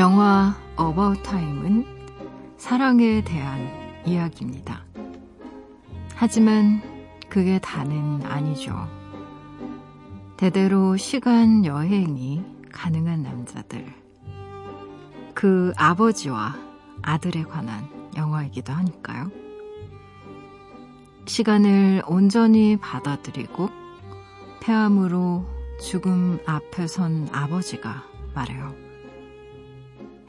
영화 0.00 0.54
어바웃 0.76 1.22
타임은 1.22 1.84
사랑에 2.56 3.22
대한 3.22 3.68
이야기입니다. 4.06 4.82
하지만 6.14 6.80
그게 7.28 7.58
다는 7.58 8.22
아니죠. 8.24 8.88
대대로 10.38 10.96
시간 10.96 11.66
여행이 11.66 12.42
가능한 12.72 13.22
남자들. 13.22 13.92
그 15.34 15.74
아버지와 15.76 16.54
아들에 17.02 17.42
관한 17.42 17.86
영화이기도 18.16 18.72
하니까요. 18.72 19.30
시간을 21.26 22.04
온전히 22.06 22.78
받아들이고 22.78 23.68
폐암으로 24.62 25.44
죽음 25.78 26.38
앞에 26.46 26.86
선 26.86 27.28
아버지가 27.32 28.02
말해요. 28.34 28.89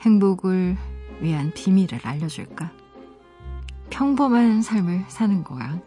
행복을 0.02 0.78
위한 1.20 1.52
비밀을 1.54 2.00
알려줄까? 2.04 2.72
평범한 3.92 4.64
삶을 4.64 5.06
사는 5.08 5.44
거야. 5.44 5.80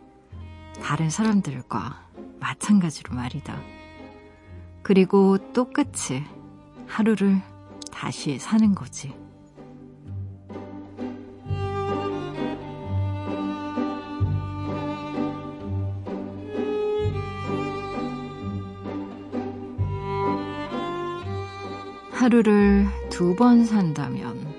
다른 0.81 1.11
사람들과 1.11 2.07
마찬가지로 2.39 3.15
말이다. 3.15 3.61
그리고 4.83 5.39
똑같이 5.53 6.23
하루를 6.87 7.41
다시 7.91 8.39
사는 8.39 8.75
거지. 8.75 9.13
하루를 22.13 23.04
두 23.15 23.33
번 23.37 23.65
산다면 23.65 24.53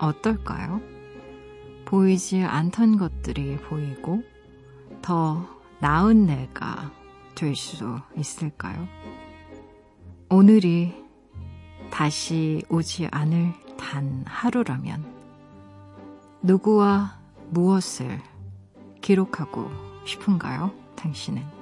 어떨까요? 0.00 0.80
보이지 1.84 2.42
않던 2.42 2.96
것들이 2.98 3.56
보이고 3.58 4.24
더 5.00 5.46
나은 5.78 6.26
내가 6.26 6.90
될 7.36 7.54
수 7.54 8.00
있을까요? 8.16 8.88
오늘이 10.30 10.92
다시 11.92 12.64
오지 12.68 13.06
않을 13.12 13.52
단 13.78 14.24
하루라면 14.26 15.04
누구와 16.42 17.20
무엇을 17.50 18.20
기록하고 19.00 19.70
싶은가요? 20.04 20.72
당신은? 20.96 21.61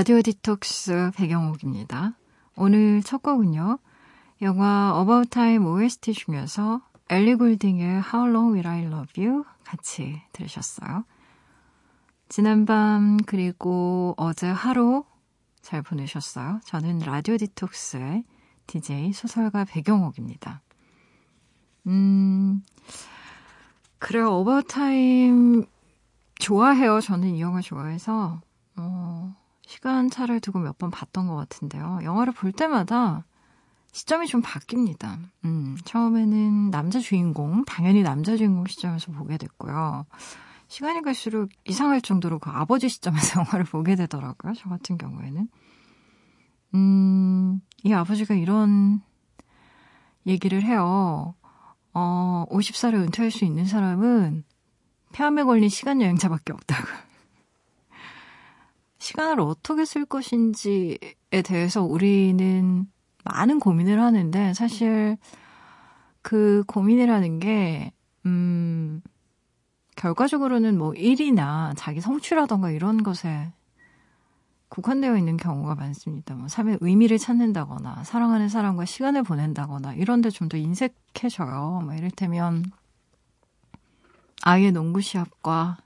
라디오 0.00 0.22
디톡스 0.22 1.10
백영옥입니다. 1.14 2.14
오늘 2.56 3.02
첫 3.02 3.22
곡은요. 3.22 3.78
영화 4.40 4.98
About 4.98 5.28
Time 5.28 5.66
OST 5.66 6.14
중에서 6.14 6.80
엘리 7.10 7.34
골딩의 7.34 8.04
How 8.10 8.30
Long 8.30 8.54
Will 8.54 8.66
I 8.66 8.84
Love 8.84 9.22
You 9.22 9.44
같이 9.62 10.22
들으셨어요. 10.32 11.04
지난밤 12.30 13.18
그리고 13.26 14.14
어제 14.16 14.48
하루 14.48 15.04
잘 15.60 15.82
보내셨어요? 15.82 16.60
저는 16.64 17.00
라디오 17.00 17.36
디톡스의 17.36 18.24
DJ 18.68 19.12
소설가 19.12 19.66
백영옥입니다. 19.66 20.62
음, 21.88 22.62
그래요. 23.98 24.38
About 24.38 25.09
Time 25.09 25.66
좋아해요. 26.36 27.02
저는 27.02 27.34
이 27.34 27.42
영화 27.42 27.60
좋아해서, 27.60 28.40
어, 28.76 29.39
시간차를 29.70 30.40
두고 30.40 30.58
몇 30.58 30.78
번 30.78 30.90
봤던 30.90 31.28
것 31.28 31.36
같은데요. 31.36 32.00
영화를 32.02 32.32
볼 32.32 32.50
때마다 32.52 33.24
시점이 33.92 34.26
좀 34.26 34.42
바뀝니다. 34.42 35.18
음, 35.44 35.76
처음에는 35.84 36.70
남자 36.70 36.98
주인공, 36.98 37.64
당연히 37.64 38.02
남자 38.02 38.36
주인공 38.36 38.66
시점에서 38.66 39.12
보게 39.12 39.36
됐고요. 39.36 40.06
시간이 40.68 41.02
갈수록 41.02 41.50
이상할 41.64 42.00
정도로 42.00 42.38
그 42.38 42.50
아버지 42.50 42.88
시점에서 42.88 43.40
영화를 43.40 43.64
보게 43.64 43.94
되더라고요. 43.96 44.54
저 44.56 44.68
같은 44.68 44.96
경우에는. 44.98 45.48
음, 46.74 47.60
이 47.82 47.92
아버지가 47.92 48.34
이런 48.34 49.02
얘기를 50.26 50.62
해요. 50.62 51.34
어, 51.92 52.44
50살에 52.50 52.94
은퇴할 52.94 53.30
수 53.30 53.44
있는 53.44 53.64
사람은 53.66 54.44
폐암에 55.12 55.42
걸린 55.44 55.68
시간 55.68 56.00
여행자밖에 56.00 56.52
없다고. 56.52 56.88
시간을 59.00 59.40
어떻게 59.40 59.84
쓸 59.84 60.04
것인지에 60.04 60.98
대해서 61.44 61.82
우리는 61.82 62.86
많은 63.24 63.58
고민을 63.60 64.00
하는데 64.00 64.54
사실 64.54 65.16
그 66.22 66.62
고민이라는 66.66 67.38
게, 67.40 67.92
음, 68.26 69.02
결과적으로는 69.96 70.78
뭐 70.78 70.94
일이나 70.94 71.72
자기 71.76 72.00
성취라던가 72.00 72.70
이런 72.70 73.02
것에 73.02 73.52
국한되어 74.68 75.16
있는 75.16 75.36
경우가 75.36 75.74
많습니다. 75.74 76.34
뭐 76.34 76.48
삶의 76.48 76.78
의미를 76.80 77.18
찾는다거나 77.18 78.04
사랑하는 78.04 78.48
사람과 78.48 78.84
시간을 78.84 79.24
보낸다거나 79.24 79.94
이런 79.94 80.20
데 80.20 80.30
좀 80.30 80.48
더 80.48 80.56
인색해져요. 80.56 81.82
뭐 81.84 81.94
이를테면 81.94 82.64
아이의 84.42 84.72
농구 84.72 85.00
시합과 85.00 85.78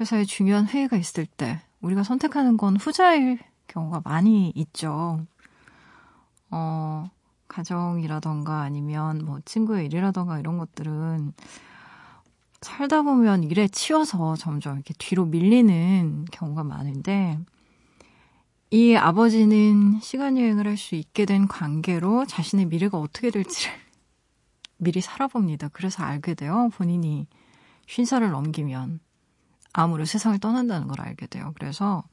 회사에 0.00 0.24
중요한 0.24 0.66
회의가 0.68 0.96
있을 0.96 1.26
때 1.26 1.62
우리가 1.82 2.02
선택하는 2.02 2.56
건 2.56 2.76
후자일 2.76 3.38
경우가 3.68 4.02
많이 4.04 4.52
있죠. 4.54 5.24
어, 6.50 7.10
가정이라던가 7.48 8.60
아니면 8.60 9.24
뭐 9.24 9.40
친구의 9.44 9.86
일이라던가 9.86 10.38
이런 10.38 10.58
것들은 10.58 11.32
살다 12.60 13.02
보면 13.02 13.42
일에 13.44 13.66
치여서 13.68 14.36
점점 14.36 14.76
이렇게 14.76 14.94
뒤로 14.96 15.26
밀리는 15.26 16.26
경우가 16.30 16.62
많은데 16.64 17.38
이 18.70 18.94
아버지는 18.94 19.98
시간 20.00 20.38
여행을 20.38 20.66
할 20.66 20.76
수 20.76 20.94
있게 20.94 21.26
된 21.26 21.46
관계로 21.48 22.24
자신의 22.24 22.66
미래가 22.66 22.98
어떻게 22.98 23.30
될지를 23.30 23.74
미리 24.78 25.00
살아봅니다. 25.00 25.68
그래서 25.72 26.02
알게 26.04 26.34
돼요. 26.34 26.70
본인이 26.74 27.26
쉰살을 27.86 28.30
넘기면 28.30 29.00
암으로 29.72 30.04
세상을 30.04 30.38
떠난다는 30.38 30.88
걸 30.88 31.00
알게 31.00 31.26
돼요. 31.26 31.52
그래서 31.58 32.04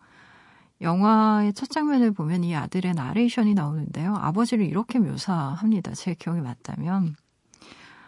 영화의 0.82 1.54
첫 1.54 1.70
장면을 1.70 2.12
보면 2.12 2.44
이 2.44 2.56
아들의 2.56 2.94
나레이션이 2.94 3.54
나오는데요. 3.54 4.16
아버지를 4.16 4.66
이렇게 4.66 5.00
묘사합니다. 5.00 5.94
제 5.94 6.14
기억이 6.14 6.40
맞다면. 6.42 7.16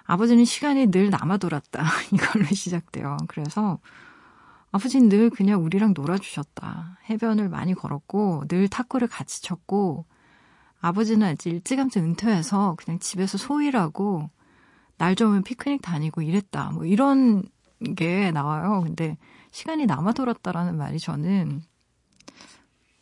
아버지는 0.06 0.46
시간이 0.46 0.88
늘 0.88 1.10
남아 1.10 1.38
돌았다. 1.38 1.84
이걸로 2.14 2.46
시작돼요. 2.46 3.18
그래서 3.28 3.80
아버지는 4.72 5.10
늘 5.10 5.30
그냥 5.30 5.64
우리랑 5.64 5.94
놀아주셨다. 5.96 7.00
해변을 7.10 7.50
많이 7.50 7.74
걸었고, 7.74 8.46
늘 8.48 8.70
탁구를 8.70 9.10
같이 9.10 9.42
쳤고, 9.42 10.06
아버지는 10.80 11.28
아직 11.28 11.50
일찌감치 11.50 12.00
은퇴해서 12.00 12.76
그냥 12.78 13.00
집에서 13.00 13.38
소일하고, 13.38 14.30
날 14.98 15.16
좋으면 15.16 15.44
피크닉 15.44 15.82
다니고 15.82 16.22
이랬다. 16.22 16.72
뭐 16.72 16.86
이런 16.86 17.44
게 17.96 18.32
나와요. 18.32 18.82
근데 18.84 19.18
시간이 19.52 19.86
남아 19.86 20.14
돌았다라는 20.14 20.78
말이 20.78 21.00
저는 21.00 21.62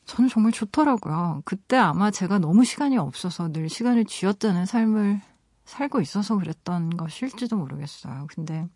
저는 0.06 0.30
정말 0.30 0.52
좋더라고요. 0.52 1.44
그때 1.46 1.78
아마 1.78 2.10
제가 2.12 2.40
너무 2.40 2.66
시간이 2.66 2.98
없어서 2.98 3.52
늘 3.52 3.70
시간을 3.70 4.06
쥐었다는 4.06 4.66
삶을 4.66 5.22
살고 5.66 6.02
있어서 6.02 6.38
그랬던 6.38 6.98
것일지도 6.98 7.56
모르겠어요. 7.58 8.26
근데 8.28 8.68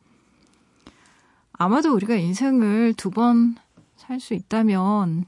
아마도 1.53 1.93
우리가 1.93 2.15
인생을 2.15 2.93
두 2.93 3.09
번 3.09 3.55
살 4.07 4.19
수 4.19 4.33
있다면 4.33 5.25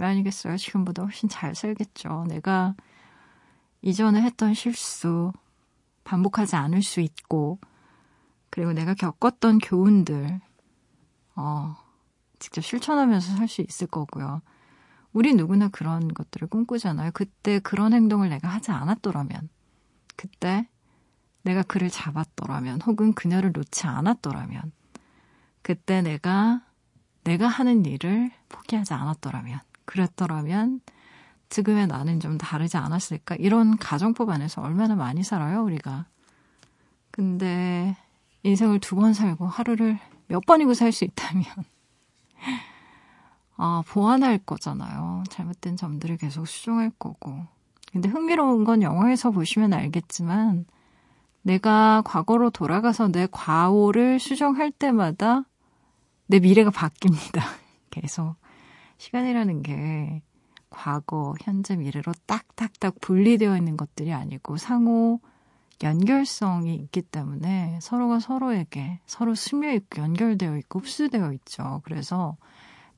왜 0.00 0.06
아니겠어요? 0.06 0.56
지금보다 0.56 1.02
훨씬 1.02 1.28
잘 1.28 1.54
살겠죠. 1.54 2.24
내가 2.28 2.74
이전에 3.82 4.22
했던 4.22 4.54
실수, 4.54 5.32
반복하지 6.04 6.56
않을 6.56 6.82
수 6.82 7.00
있고, 7.00 7.58
그리고 8.50 8.72
내가 8.72 8.94
겪었던 8.94 9.58
교훈들, 9.58 10.40
어, 11.36 11.76
직접 12.38 12.62
실천하면서 12.62 13.36
살 13.36 13.48
수 13.48 13.62
있을 13.62 13.86
거고요. 13.86 14.42
우리 15.12 15.34
누구나 15.34 15.68
그런 15.68 16.08
것들을 16.12 16.48
꿈꾸잖아요. 16.48 17.10
그때 17.14 17.58
그런 17.60 17.92
행동을 17.94 18.28
내가 18.28 18.48
하지 18.48 18.70
않았더라면, 18.72 19.48
그때 20.16 20.68
내가 21.42 21.62
그를 21.62 21.90
잡았더라면, 21.90 22.82
혹은 22.82 23.14
그녀를 23.14 23.52
놓지 23.52 23.86
않았더라면, 23.86 24.72
그때 25.62 26.02
내가, 26.02 26.62
내가 27.24 27.48
하는 27.48 27.84
일을 27.86 28.30
포기하지 28.48 28.94
않았더라면, 28.94 29.60
그랬더라면, 29.86 30.80
지금의 31.48 31.86
나는 31.86 32.20
좀 32.20 32.38
다르지 32.38 32.76
않았을까? 32.76 33.36
이런 33.36 33.78
가정법 33.78 34.30
안에서 34.30 34.62
얼마나 34.62 34.96
많이 34.96 35.22
살아요, 35.24 35.62
우리가. 35.64 36.06
근데, 37.10 37.96
인생을 38.42 38.80
두 38.80 38.96
번 38.96 39.14
살고 39.14 39.46
하루를 39.46 39.98
몇 40.28 40.44
번이고 40.46 40.74
살 40.74 40.92
수 40.92 41.04
있다면, 41.04 41.44
아, 43.56 43.82
보완할 43.88 44.38
거잖아요. 44.38 45.24
잘못된 45.30 45.76
점들을 45.76 46.18
계속 46.18 46.46
수정할 46.46 46.90
거고. 46.98 47.46
근데 47.92 48.08
흥미로운 48.08 48.64
건 48.64 48.82
영화에서 48.82 49.30
보시면 49.30 49.72
알겠지만, 49.72 50.66
내가 51.42 52.02
과거로 52.04 52.50
돌아가서 52.50 53.08
내 53.08 53.28
과오를 53.30 54.18
수정할 54.18 54.70
때마다 54.72 55.44
내 56.26 56.40
미래가 56.40 56.70
바뀝니다. 56.70 57.40
계속. 57.90 58.36
시간이라는 58.98 59.62
게 59.62 60.22
과거, 60.70 61.34
현재, 61.42 61.76
미래로 61.76 62.12
딱딱딱 62.26 62.96
분리되어 63.00 63.56
있는 63.56 63.76
것들이 63.76 64.12
아니고 64.12 64.56
상호 64.56 65.20
연결성이 65.82 66.74
있기 66.76 67.02
때문에 67.02 67.78
서로가 67.82 68.20
서로에게 68.20 69.00
서로 69.06 69.34
스며 69.34 69.72
있고 69.72 70.02
연결되어 70.02 70.56
있고 70.58 70.80
흡수되어 70.80 71.32
있죠. 71.34 71.82
그래서 71.84 72.36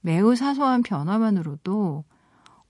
매우 0.01 0.37
사소한 0.37 0.83
변화만으로도 0.83 2.05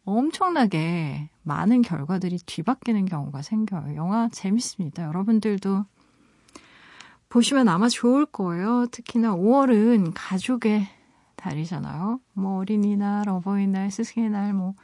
엄청나게 0.04 1.28
많은 1.42 1.82
결과들이 1.82 2.38
뒤바뀌는 2.46 3.04
경우가 3.04 3.42
생겨요. 3.42 3.94
영화 3.96 4.28
재밌습니다. 4.30 5.04
여러분들도 5.04 5.84
보시면 7.28 7.68
아마 7.68 7.90
좋을 7.90 8.24
거예요. 8.24 8.86
특히나 8.90 9.36
5월은 9.36 10.12
가족의 10.14 10.86
달이잖아요. 11.36 12.20
뭐 12.32 12.58
어린이날, 12.58 13.28
어버이날, 13.28 13.90
스승의 13.90 14.30
날, 14.30 14.54
뭐 14.54 14.74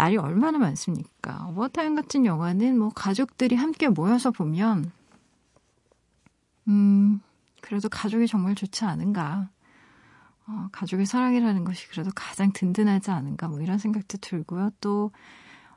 날이 0.00 0.16
얼마나 0.16 0.56
많습니까? 0.56 1.46
어버타임 1.48 1.94
같은 1.94 2.24
영화는 2.24 2.78
뭐 2.78 2.88
가족들이 2.88 3.54
함께 3.54 3.86
모여서 3.88 4.30
보면 4.30 4.90
음 6.68 7.20
그래도 7.60 7.90
가족이 7.90 8.26
정말 8.26 8.54
좋지 8.54 8.86
않은가. 8.86 9.50
어, 10.46 10.68
가족의 10.72 11.04
사랑이라는 11.04 11.64
것이 11.64 11.86
그래도 11.88 12.10
가장 12.14 12.50
든든하지 12.50 13.10
않은가 13.10 13.48
뭐 13.48 13.60
이런 13.60 13.76
생각도 13.76 14.16
들고요. 14.18 14.70
또 14.80 15.10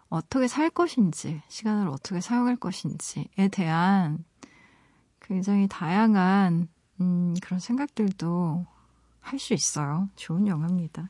어떻게 0.08 0.48
살 0.48 0.70
것인지, 0.70 1.42
시간을 1.50 1.90
어떻게 1.90 2.22
사용할 2.22 2.56
것인지에 2.56 3.50
대한 3.52 4.24
굉장히 5.22 5.68
다양한 5.68 6.70
음, 7.02 7.34
그런 7.42 7.60
생각들도 7.60 8.66
할 9.20 9.38
수 9.38 9.54
있어요. 9.54 10.08
좋은 10.16 10.48
영화입니다. 10.48 11.10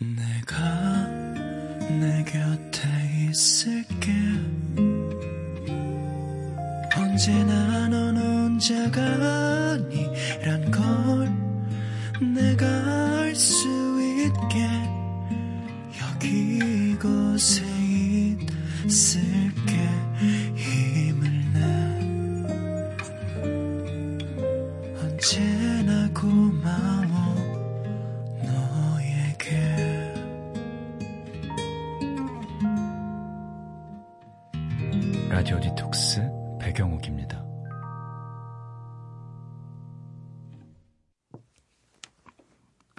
내가 0.00 1.06
내 1.88 2.24
곁에 2.24 2.88
있을게. 3.30 4.12
언제나 6.96 7.88
넌 7.88 8.16
혼자가 8.16 9.00
아니란 9.72 10.70
걸 10.72 11.32
내가 12.34 13.13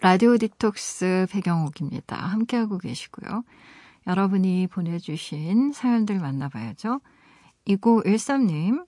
라디오 0.06 0.38
디톡스 0.38 1.25
배경옥입니다. 1.31 2.16
함께하고 2.16 2.78
계시고요. 2.78 3.44
여러분이 4.06 4.68
보내주신 4.68 5.74
사연들 5.74 6.19
만나봐야죠. 6.19 7.02
2913님, 7.66 8.85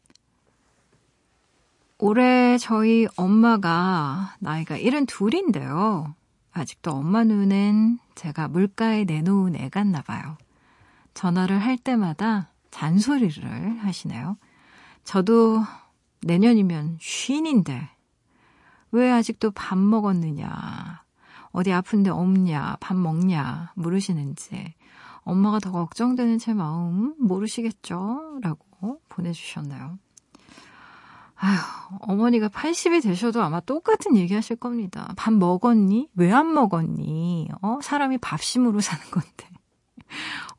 올해 1.98 2.60
저희 2.60 3.08
엄마가 3.16 4.36
나이가 4.38 4.78
72인데요. 4.78 6.14
아직도 6.52 6.92
엄마 6.92 7.24
눈엔 7.24 7.98
제가 8.14 8.48
물가에 8.48 9.06
내놓은 9.06 9.56
애 9.56 9.70
같나 9.70 10.04
봐요. 10.04 10.38
전화를 11.16 11.58
할 11.58 11.80
때마다 11.80 12.52
잔소리를 12.70 13.80
하시네요. 13.80 14.38
저도 15.04 15.64
내년이면 16.22 17.00
쉰인데 17.02 17.90
왜 18.92 19.12
아직도 19.12 19.50
밥 19.50 19.80
먹었느냐 19.80 21.07
어디 21.58 21.74
아픈데 21.74 22.12
없냐, 22.12 22.78
밥 22.80 22.96
먹냐, 22.96 23.72
물으시는지, 23.76 24.76
엄마가 25.24 25.58
더 25.60 25.72
걱정되는 25.72 26.38
제 26.38 26.54
마음 26.54 27.16
모르시겠죠? 27.18 28.38
라고 28.44 29.02
보내주셨나요? 29.10 29.98
아휴, 31.36 31.58
어머니가 32.02 32.50
80이 32.50 33.02
되셔도 33.02 33.42
아마 33.42 33.60
똑같은 33.60 34.16
얘기 34.18 34.36
하실 34.36 34.56
겁니다. 34.56 35.12
밥 35.18 35.34
먹었니? 35.34 36.10
왜 36.16 36.32
안 36.32 36.54
먹었니? 36.54 37.50
어, 37.64 37.80
사람이 37.82 38.20
밥심으로 38.20 38.80
사는 38.80 39.04
건데. 39.10 39.48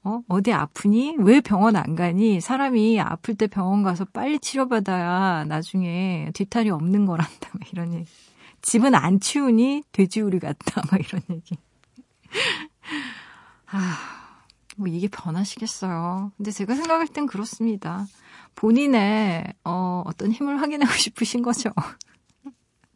어, 0.02 0.20
어디 0.28 0.52
아프니? 0.52 1.14
왜 1.20 1.40
병원 1.40 1.76
안 1.76 1.94
가니? 1.94 2.40
사람이 2.40 3.00
아플 3.00 3.36
때 3.36 3.46
병원 3.46 3.84
가서 3.84 4.04
빨리 4.04 4.40
치료받아야 4.40 5.44
나중에 5.44 6.30
뒤탈이 6.34 6.70
없는 6.70 7.06
거란다. 7.06 7.50
이런 7.72 7.94
얘기. 7.94 8.10
집은 8.62 8.94
안 8.94 9.20
치우니 9.20 9.84
돼지우리 9.92 10.38
같다. 10.38 10.82
막 10.90 11.00
이런 11.00 11.22
얘기. 11.30 11.56
아, 13.70 13.98
뭐 14.76 14.88
이게 14.88 15.08
변하시겠어요. 15.08 16.32
근데 16.36 16.50
제가 16.50 16.74
생각할 16.74 17.08
땐 17.08 17.26
그렇습니다. 17.26 18.06
본인의 18.54 19.54
어, 19.64 20.02
어떤 20.06 20.32
힘을 20.32 20.60
확인하고 20.60 20.92
싶으신 20.96 21.42
거죠. 21.42 21.70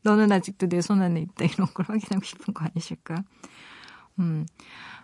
너는 0.03 0.33
아직도 0.33 0.69
내 0.69 0.81
손 0.81 1.01
안에 1.03 1.21
있다. 1.21 1.45
이런 1.45 1.69
걸 1.73 1.87
확인하고 1.89 2.25
싶은 2.25 2.55
거 2.55 2.65
아니실까? 2.65 3.23
음, 4.19 4.47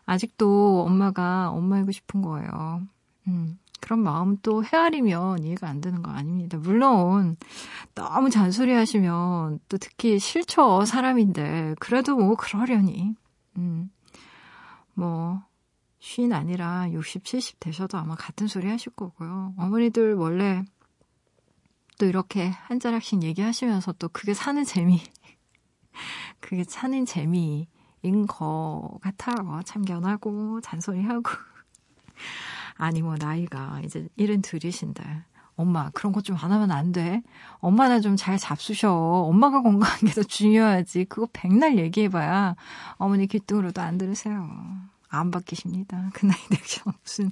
아직도 0.07 0.85
엄마가 0.87 1.51
엄마이고 1.51 1.93
싶은 1.93 2.21
거예요. 2.23 2.83
음, 3.29 3.59
그런 3.81 4.01
마음 4.01 4.37
또 4.43 4.65
헤아리면 4.65 5.45
이해가 5.45 5.69
안 5.69 5.81
되는 5.81 6.03
거 6.03 6.11
아닙니다. 6.11 6.59
물론 6.59 7.37
너무 7.95 8.31
잔소리 8.31 8.73
하시면 8.73 9.61
또 9.69 9.79
특히 9.79 10.19
싫죠. 10.19 10.85
사람인데. 10.85 11.77
그래도 11.79 12.17
뭐 12.17 12.35
그러려니. 12.35 13.15
음. 13.57 13.91
뭐, 14.95 15.43
쉰 16.01 16.33
아니라 16.33 16.91
60, 16.91 17.25
70 17.25 17.61
되셔도 17.61 17.99
아마 17.99 18.15
같은 18.15 18.47
소리 18.49 18.69
하실 18.69 18.93
거고요. 18.93 19.55
어머니들 19.57 20.15
원래 20.15 20.65
또 21.99 22.07
이렇게 22.07 22.49
한 22.49 22.81
자락씩 22.81 23.23
얘기하시면서 23.23 23.93
또 23.99 24.09
그게 24.09 24.35
사는 24.35 24.65
재미. 24.65 25.01
그게 26.41 26.65
사는 26.65 27.05
재미인 27.05 28.27
거 28.29 28.99
같아요. 29.03 29.61
참견하고, 29.65 30.61
잔소리하고. 30.61 31.31
아니 32.79 33.03
뭐 33.03 33.17
나이가 33.19 33.81
이제 33.85 34.09
일은 34.17 34.41
들이신데 34.43 35.03
엄마, 35.57 35.91
그런 35.91 36.13
것 36.13 36.23
좀 36.23 36.37
안 36.37 36.53
하면 36.53 36.71
안 36.71 36.93
돼. 36.93 37.23
엄마나 37.59 37.99
좀 38.01 38.17
잘 38.17 38.39
잡수셔. 38.39 38.91
엄마가 38.93 39.61
건강한 39.63 39.99
게 40.07 40.13
더 40.15 40.23
중요하지. 40.23 41.07
그거 41.07 41.29
백날 41.33 41.79
얘기해봐야 41.79 42.55
어머니 42.97 43.27
귀뚱으로도 43.27 43.81
안 43.83 43.99
들으세요. 43.99 44.49
안 45.11 45.31
바뀌십니다. 45.31 46.11
그 46.13 46.27
나이 46.27 46.37
되셔 46.51 46.83
무슨. 47.03 47.31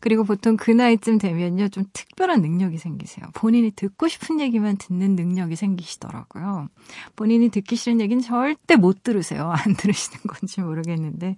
그리고 0.00 0.24
보통 0.24 0.56
그 0.56 0.72
나이쯤 0.72 1.18
되면요, 1.18 1.68
좀 1.68 1.84
특별한 1.92 2.42
능력이 2.42 2.76
생기세요. 2.76 3.24
본인이 3.34 3.70
듣고 3.70 4.08
싶은 4.08 4.40
얘기만 4.40 4.76
듣는 4.78 5.14
능력이 5.14 5.54
생기시더라고요. 5.54 6.68
본인이 7.14 7.50
듣기 7.50 7.76
싫은 7.76 8.00
얘기는 8.00 8.20
절대 8.20 8.74
못 8.74 9.04
들으세요. 9.04 9.48
안 9.52 9.74
들으시는 9.76 10.22
건지 10.26 10.60
모르겠는데, 10.60 11.36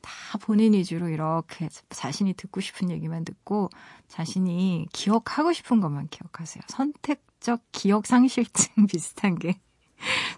다 0.00 0.38
본인 0.40 0.72
위주로 0.74 1.08
이렇게 1.08 1.68
자신이 1.90 2.34
듣고 2.34 2.60
싶은 2.60 2.90
얘기만 2.90 3.24
듣고, 3.24 3.70
자신이 4.08 4.86
기억하고 4.92 5.52
싶은 5.52 5.80
것만 5.80 6.08
기억하세요. 6.08 6.62
선택적 6.68 7.60
기억 7.72 8.06
상실증 8.06 8.86
비슷한 8.88 9.36
게 9.38 9.60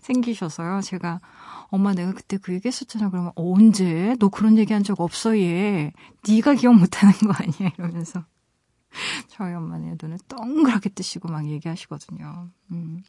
생기셔서요. 0.03 0.81
제가 0.81 1.21
엄마 1.69 1.93
내가 1.95 2.13
그때 2.13 2.39
그 2.39 2.53
얘기 2.55 2.67
했었잖아. 2.69 3.11
그러면 3.11 3.33
어, 3.37 3.53
언제? 3.53 4.17
너 4.19 4.29
그런 4.29 4.57
얘기 4.59 4.73
한 4.73 4.83
적 4.83 5.01
없어 5.01 5.39
얘. 5.39 5.93
네가 6.29 6.55
기억 6.55 6.75
못하는 6.75 7.13
거 7.15 7.33
아니야 7.35 7.71
이러면서 7.79 8.25
저희 9.29 9.53
엄마는 9.55 9.99
눈을 10.03 10.19
동그랗게 10.29 10.89
뜨시고 10.91 11.29
막 11.29 11.47
얘기하시거든요. 11.47 12.49
음. 12.73 13.03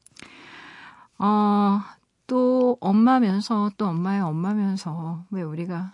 어, 1.18 1.82
또 2.28 2.78
엄마면서 2.82 3.72
또 3.78 3.88
엄마의 3.88 4.22
엄마면서 4.22 5.26
왜 5.32 5.42
우리가 5.42 5.94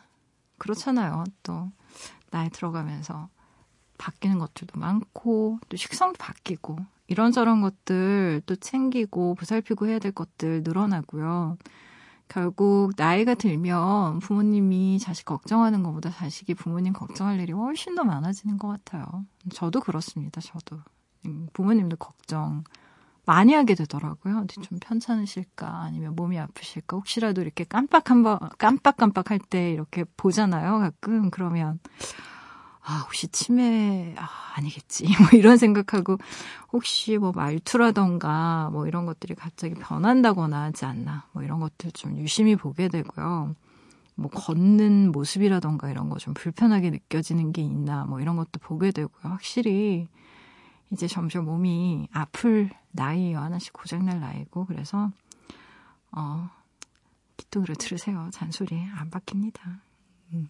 그렇잖아요. 0.58 1.24
또 1.44 1.72
나이 2.32 2.50
들어가면서 2.50 3.30
바뀌는 3.98 4.40
것들도 4.40 4.80
많고 4.80 5.60
또 5.70 5.78
식성도 5.78 6.18
바뀌고 6.20 6.78
이런저런 7.08 7.62
것들 7.62 8.42
또 8.46 8.56
챙기고 8.56 9.36
보살피고 9.36 9.88
해야 9.88 10.00
될 10.00 10.12
것들 10.12 10.64
늘어나고요. 10.64 11.58
결국 12.28 12.92
나이가 12.98 13.36
들면 13.36 14.20
부모님이 14.20 15.00
자식 15.00 15.26
걱정하는 15.26 15.82
것보다 15.82 16.10
자식이 16.10 16.56
부모님 16.56 16.92
걱정할 16.92 17.40
일이 17.40 17.54
훨씬 17.54 17.96
더 17.96 18.04
많아지는 18.04 18.58
것 18.58 18.68
같아요. 18.68 19.06
저도 19.54 19.80
그렇습니다. 19.80 20.42
저도 20.42 20.80
음, 21.26 21.48
부모님도 21.54 21.96
걱정 21.96 22.66
많이 23.27 23.53
하게 23.53 23.75
되더라고요. 23.75 24.39
어디 24.39 24.55
좀 24.62 24.79
편찮으실까 24.81 25.67
아니면 25.84 26.15
몸이 26.15 26.39
아프실까 26.39 26.98
혹시라도 26.98 27.41
이렇게 27.43 27.65
깜빡 27.65 28.10
한번 28.12 28.39
깜빡깜빡 28.57 29.31
할 29.31 29.39
때 29.39 29.72
이렇게 29.74 30.05
보잖아요. 30.17 30.79
가끔 30.79 31.29
그러면 31.31 31.79
아, 32.84 33.00
혹시 33.03 33.27
치매, 33.27 34.15
아, 34.17 34.29
아니겠지. 34.55 35.05
뭐 35.19 35.27
이런 35.38 35.57
생각하고, 35.57 36.17
혹시 36.72 37.17
뭐 37.17 37.34
말투라던가, 37.34 38.69
뭐 38.72 38.88
이런 38.88 39.05
것들이 39.05 39.36
갑자기 39.36 39.74
변한다거나 39.75 40.63
하지 40.63 40.86
않나. 40.86 41.25
뭐 41.34 41.43
이런 41.43 41.60
것들 41.60 41.91
좀 41.91 42.17
유심히 42.17 42.55
보게 42.55 42.88
되고요. 42.88 43.55
뭐 44.15 44.31
걷는 44.31 45.12
모습이라던가 45.12 45.89
이런 45.91 46.10
거 46.10 46.17
좀 46.17 46.34
불편하게 46.34 46.91
느껴지는 46.91 47.51
게 47.51 47.62
있나. 47.62 48.05
뭐 48.05 48.22
이런 48.22 48.38
것도 48.38 48.60
보게 48.62 48.91
되고요. 48.91 49.34
확실히, 49.34 50.07
이제 50.91 51.08
점점 51.08 51.46
몸이 51.46 52.08
아플 52.12 52.70
나이에요. 52.91 53.39
하나씩 53.39 53.74
고장날 53.74 54.20
나이고. 54.20 54.65
그래서, 54.65 55.12
어, 56.12 56.50
기뚱으로 57.38 57.75
들으세요. 57.75 58.29
잔소리 58.32 58.82
안 58.96 59.10
바뀝니다. 59.10 59.79
음. 60.34 60.50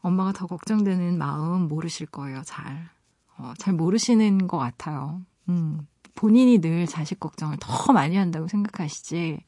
엄마가 0.00 0.32
더 0.32 0.46
걱정되는 0.46 1.18
마음 1.18 1.68
모르실 1.68 2.06
거예요, 2.06 2.42
잘. 2.44 2.88
어, 3.36 3.52
잘 3.58 3.74
모르시는 3.74 4.46
것 4.46 4.58
같아요. 4.58 5.22
음, 5.48 5.86
본인이 6.14 6.58
늘 6.58 6.86
자식 6.86 7.18
걱정을 7.18 7.56
더 7.60 7.92
많이 7.92 8.16
한다고 8.16 8.48
생각하시지, 8.48 9.44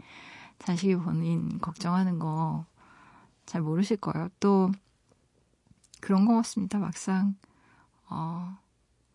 자식이 0.59 0.97
본인 0.97 1.59
걱정하는 1.61 2.19
거 2.19 2.67
잘 3.51 3.63
모르실 3.63 3.97
거예요. 3.97 4.29
또, 4.39 4.71
그런 6.01 6.25
것 6.25 6.35
같습니다, 6.37 6.79
막상. 6.79 7.35
어, 8.09 8.57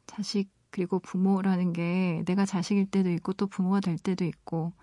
자식, 0.08 0.50
그리고 0.76 1.00
부모라는 1.00 1.72
게 1.72 2.22
내가 2.26 2.46
자식일 2.46 2.88
때도 2.88 3.10
있고 3.12 3.32
또 3.32 3.48
부모가 3.48 3.80
될 3.80 3.98
때도 3.98 4.26
있고, 4.26 4.74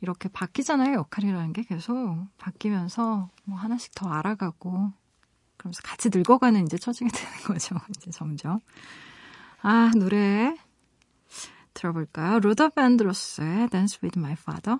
이렇게 0.00 0.30
바뀌잖아요, 0.30 0.94
역할이라는 0.94 1.52
게 1.52 1.64
계속 1.64 2.26
바뀌면서 2.38 3.28
뭐 3.44 3.58
하나씩 3.58 3.94
더 3.94 4.08
알아가고, 4.08 4.90
그러면서 5.58 5.82
같이 5.82 6.08
늙어가는 6.10 6.64
이제 6.64 6.78
처지가 6.78 7.10
되는 7.12 7.36
거죠. 7.44 7.76
이제 7.90 8.10
점점. 8.10 8.60
아, 9.60 9.90
노래 9.94 10.56
들어볼까요? 11.74 12.38
루더 12.38 12.70
밴드로스의 12.70 13.68
Dance 13.68 13.98
with 14.02 14.18
My 14.18 14.32
Father. 14.32 14.78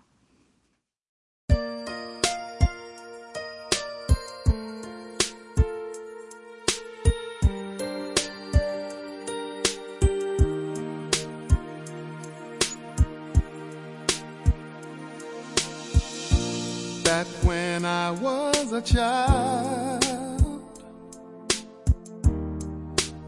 Child 18.84 20.62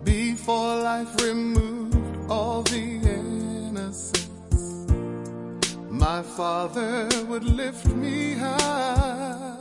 before 0.05 0.83
life 0.83 1.17
removed 1.23 1.97
all 2.31 2.63
the 2.63 3.01
innocence. 3.03 4.27
My 5.91 6.23
father 6.23 7.09
would 7.29 7.45
lift 7.45 7.87
me 7.89 8.35
high. 8.35 9.57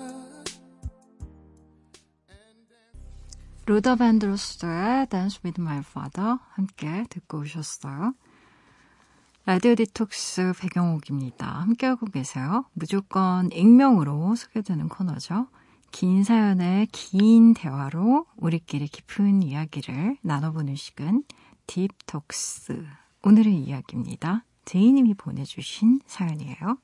루더 3.67 3.95
밴드로스의 3.95 5.07
Dance 5.09 5.39
with 5.43 5.59
My 5.59 5.79
Father 5.79 6.37
함께 6.51 7.05
듣고 7.09 7.39
오셨어요. 7.39 8.13
라디오 9.47 9.75
디톡스 9.75 10.53
배경옥입니다. 10.59 11.47
함께하고 11.61 12.05
계세요. 12.07 12.65
무조건 12.73 13.51
익명으로 13.51 14.35
소개되는 14.35 14.89
코너죠. 14.89 15.47
긴 15.95 16.25
사연의 16.25 16.87
긴 16.87 17.53
대화로 17.53 18.25
우리끼리 18.35 18.89
깊은 18.89 19.41
이야기를 19.41 20.17
나눠보는 20.23 20.75
시간 20.75 21.23
딥톡스 21.67 22.85
오늘의 23.23 23.55
이야기입니다. 23.55 24.43
제이님이 24.65 25.13
보내주신 25.13 26.01
사연이에요. 26.05 26.79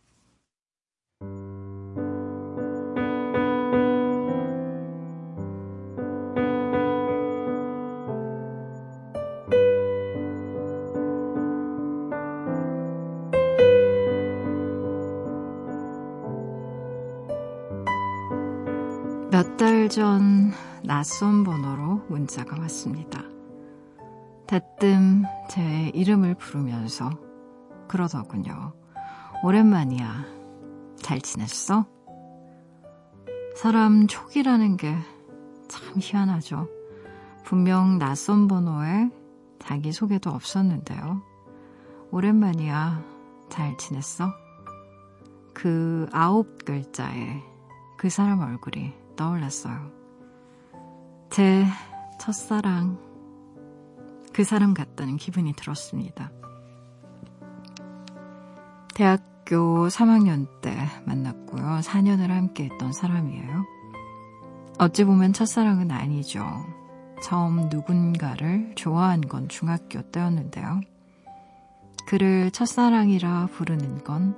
몇 19.41 19.57
달 19.57 19.89
전 19.89 20.51
낯선 20.83 21.43
번호로 21.43 22.05
문자가 22.09 22.59
왔습니다. 22.59 23.23
대뜸 24.45 25.23
제 25.49 25.89
이름을 25.95 26.35
부르면서 26.35 27.09
그러더군요. 27.87 28.73
오랜만이야. 29.43 30.25
잘 31.01 31.19
지냈어? 31.21 31.87
사람 33.55 34.05
촉이라는 34.05 34.77
게 34.77 34.95
참 35.67 35.95
희한하죠. 35.99 36.67
분명 37.43 37.97
낯선 37.97 38.47
번호에 38.47 39.09
자기소개도 39.57 40.29
없었는데요. 40.29 41.19
오랜만이야. 42.11 43.03
잘 43.49 43.75
지냈어? 43.77 44.31
그 45.55 46.05
아홉 46.11 46.63
글자에 46.63 47.41
그 47.97 48.09
사람 48.11 48.41
얼굴이 48.41 49.00
떠올랐어요. 49.21 49.91
제 51.29 51.63
첫사랑, 52.19 52.97
그 54.33 54.43
사람 54.43 54.73
같다는 54.73 55.17
기분이 55.17 55.53
들었습니다. 55.53 56.31
대학교 58.95 59.87
3학년 59.89 60.47
때 60.61 60.75
만났고요. 61.05 61.81
4년을 61.83 62.29
함께 62.29 62.65
했던 62.65 62.91
사람이에요. 62.91 63.63
어찌 64.79 65.03
보면 65.03 65.33
첫사랑은 65.33 65.91
아니죠. 65.91 66.43
처음 67.21 67.69
누군가를 67.69 68.73
좋아한 68.73 69.21
건 69.21 69.47
중학교 69.49 70.01
때였는데요. 70.01 70.81
그를 72.07 72.49
첫사랑이라 72.49 73.49
부르는 73.51 74.03
건 74.03 74.35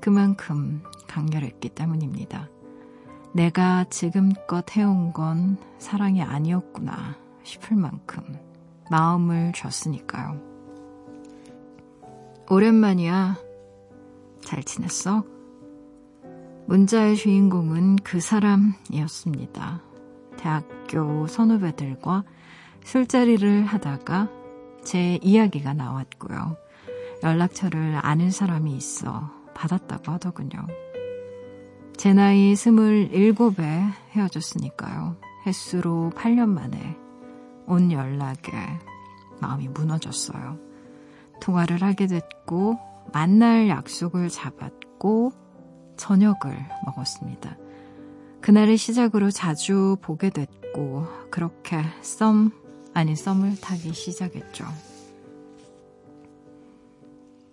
그만큼 0.00 0.82
강렬했기 1.06 1.68
때문입니다. 1.68 2.48
내가 3.32 3.84
지금껏 3.84 4.64
해온 4.76 5.12
건 5.12 5.58
사랑이 5.78 6.22
아니었구나 6.22 7.16
싶을 7.42 7.76
만큼 7.76 8.22
마음을 8.90 9.52
줬으니까요. 9.54 10.40
오랜만이야. 12.50 13.36
잘 14.40 14.62
지냈어? 14.62 15.24
문자의 16.66 17.16
주인공은 17.16 17.96
그 17.96 18.20
사람이었습니다. 18.20 19.82
대학교 20.38 21.26
선후배들과 21.26 22.24
술자리를 22.84 23.64
하다가 23.64 24.30
제 24.82 25.18
이야기가 25.22 25.74
나왔고요. 25.74 26.56
연락처를 27.22 27.98
아는 28.00 28.30
사람이 28.30 28.74
있어 28.76 29.30
받았다고 29.54 30.12
하더군요. 30.12 30.66
제 31.98 32.12
나이 32.12 32.54
27에 32.54 33.90
헤어졌으니까요. 34.12 35.16
횟수로 35.44 36.12
8년 36.14 36.48
만에 36.48 36.96
온 37.66 37.90
연락에 37.90 38.52
마음이 39.40 39.66
무너졌어요. 39.66 40.60
통화를 41.40 41.82
하게 41.82 42.06
됐고, 42.06 42.78
만날 43.12 43.68
약속을 43.68 44.28
잡았고, 44.28 45.32
저녁을 45.96 46.56
먹었습니다. 46.86 47.56
그날을 48.42 48.78
시작으로 48.78 49.32
자주 49.32 49.96
보게 50.00 50.30
됐고, 50.30 51.04
그렇게 51.32 51.82
썸, 52.02 52.52
아닌 52.94 53.16
썸을 53.16 53.60
타기 53.60 53.92
시작했죠. 53.92 54.66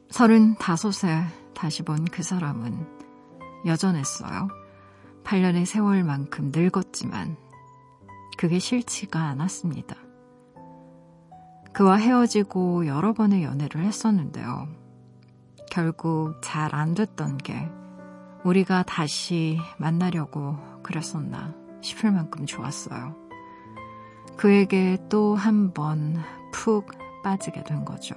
35세 0.10 1.26
다시 1.56 1.82
본 1.82 2.06
그 2.06 2.22
사람은 2.22 3.05
여전했어요. 3.66 4.48
8년의 5.24 5.66
세월만큼 5.66 6.52
늙었지만, 6.54 7.38
그게 8.38 8.60
싫지가 8.60 9.20
않았습니다. 9.20 9.96
그와 11.74 11.96
헤어지고 11.98 12.88
여러 12.88 13.14
번의 13.14 13.44
연애를 13.44 13.84
했었는데요. 13.84 14.68
결국 15.70 16.40
잘 16.42 16.74
안 16.74 16.94
됐던 16.94 17.38
게 17.38 17.70
우리가 18.44 18.84
다시 18.84 19.58
만나려고 19.78 20.58
그랬었나 20.84 21.54
싶을 21.82 22.12
만큼 22.12 22.46
좋았어요. 22.46 23.16
그에게 24.38 24.98
또 25.10 25.36
한 25.36 25.74
번 25.74 26.22
푹 26.54 26.92
빠지게 27.24 27.64
된 27.64 27.84
거죠. 27.84 28.16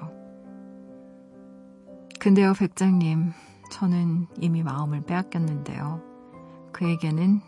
근데요, 2.21 2.53
백장님, 2.53 3.33
저는 3.71 4.27
이미 4.41 4.63
마음을 4.63 5.03
빼앗겼는데요. 5.03 6.01
그에게는 6.73 7.41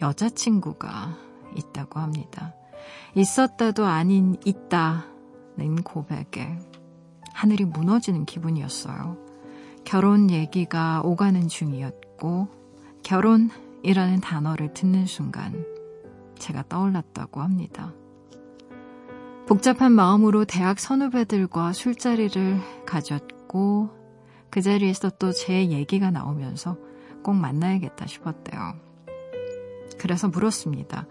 여자친구가 0.00 1.16
있다고 1.56 2.00
합니다. 2.00 2.54
있었다도 3.14 3.86
아닌 3.86 4.36
있다 4.44 5.06
는 5.56 5.76
고백에 5.82 6.58
하늘이 7.32 7.64
무너지는 7.64 8.26
기분이었어요. 8.26 9.16
결혼 9.84 10.30
얘기가 10.30 11.00
오가는 11.02 11.48
중이었고, 11.48 12.48
결혼이라는 13.02 14.20
단어를 14.20 14.74
듣는 14.74 15.06
순간 15.06 15.64
제가 16.38 16.64
떠올랐다고 16.68 17.40
합니다. 17.40 17.92
복잡한 19.46 19.92
마음으로 19.92 20.44
대학 20.44 20.78
선후배들과 20.78 21.72
술자리를 21.72 22.58
가졌고, 22.84 23.90
그 24.50 24.62
자리에서 24.62 25.10
또 25.10 25.32
제 25.32 25.68
얘기가 25.70 26.10
나오면서 26.10 26.76
꼭 27.22 27.34
만나야겠다 27.34 28.06
싶었대요. 28.06 28.74
그래서 29.98 30.28
물었습니다. 30.28 31.06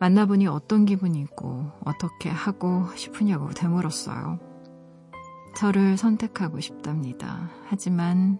만나보니 0.00 0.46
어떤 0.46 0.84
기분이고 0.84 1.70
어떻게 1.84 2.28
하고 2.28 2.86
싶으냐고 2.96 3.50
되물었어요. 3.50 4.38
저를 5.56 5.96
선택하고 5.96 6.60
싶답니다. 6.60 7.48
하지만 7.66 8.38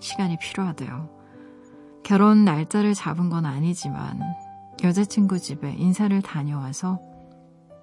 시간이 0.00 0.38
필요하대요. 0.38 1.10
결혼 2.04 2.44
날짜를 2.44 2.94
잡은 2.94 3.28
건 3.28 3.44
아니지만 3.44 4.20
여자친구 4.82 5.40
집에 5.40 5.72
인사를 5.72 6.22
다녀와서 6.22 7.00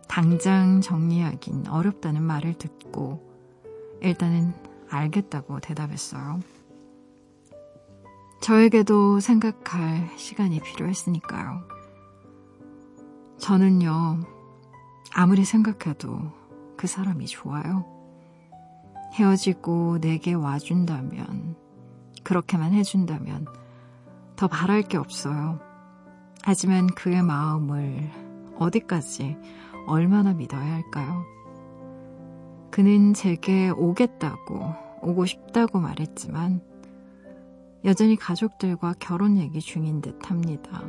당장 0.07 0.79
정리하긴 0.79 1.67
어렵다는 1.67 2.23
말을 2.23 2.53
듣고 2.53 3.21
일단은 4.01 4.53
알겠다고 4.95 5.59
대답했어요. 5.59 6.39
저에게도 8.41 9.19
생각할 9.19 10.09
시간이 10.17 10.59
필요했으니까요. 10.59 11.63
저는요, 13.37 14.19
아무리 15.13 15.45
생각해도 15.45 16.31
그 16.77 16.87
사람이 16.87 17.25
좋아요. 17.25 17.85
헤어지고 19.13 19.99
내게 19.99 20.33
와준다면, 20.33 21.55
그렇게만 22.23 22.73
해준다면 22.73 23.45
더 24.35 24.47
바랄 24.47 24.81
게 24.83 24.97
없어요. 24.97 25.59
하지만 26.43 26.87
그의 26.87 27.23
마음을 27.23 28.11
어디까지 28.57 29.37
얼마나 29.87 30.33
믿어야 30.33 30.73
할까요? 30.73 31.23
그는 32.71 33.13
제게 33.13 33.69
오겠다고, 33.69 34.84
오고 35.05 35.25
싶다고 35.25 35.79
말했지만, 35.79 36.61
여전히 37.85 38.15
가족들과 38.15 38.95
결혼 38.99 39.37
얘기 39.37 39.59
중인 39.59 40.01
듯 40.01 40.29
합니다. 40.29 40.83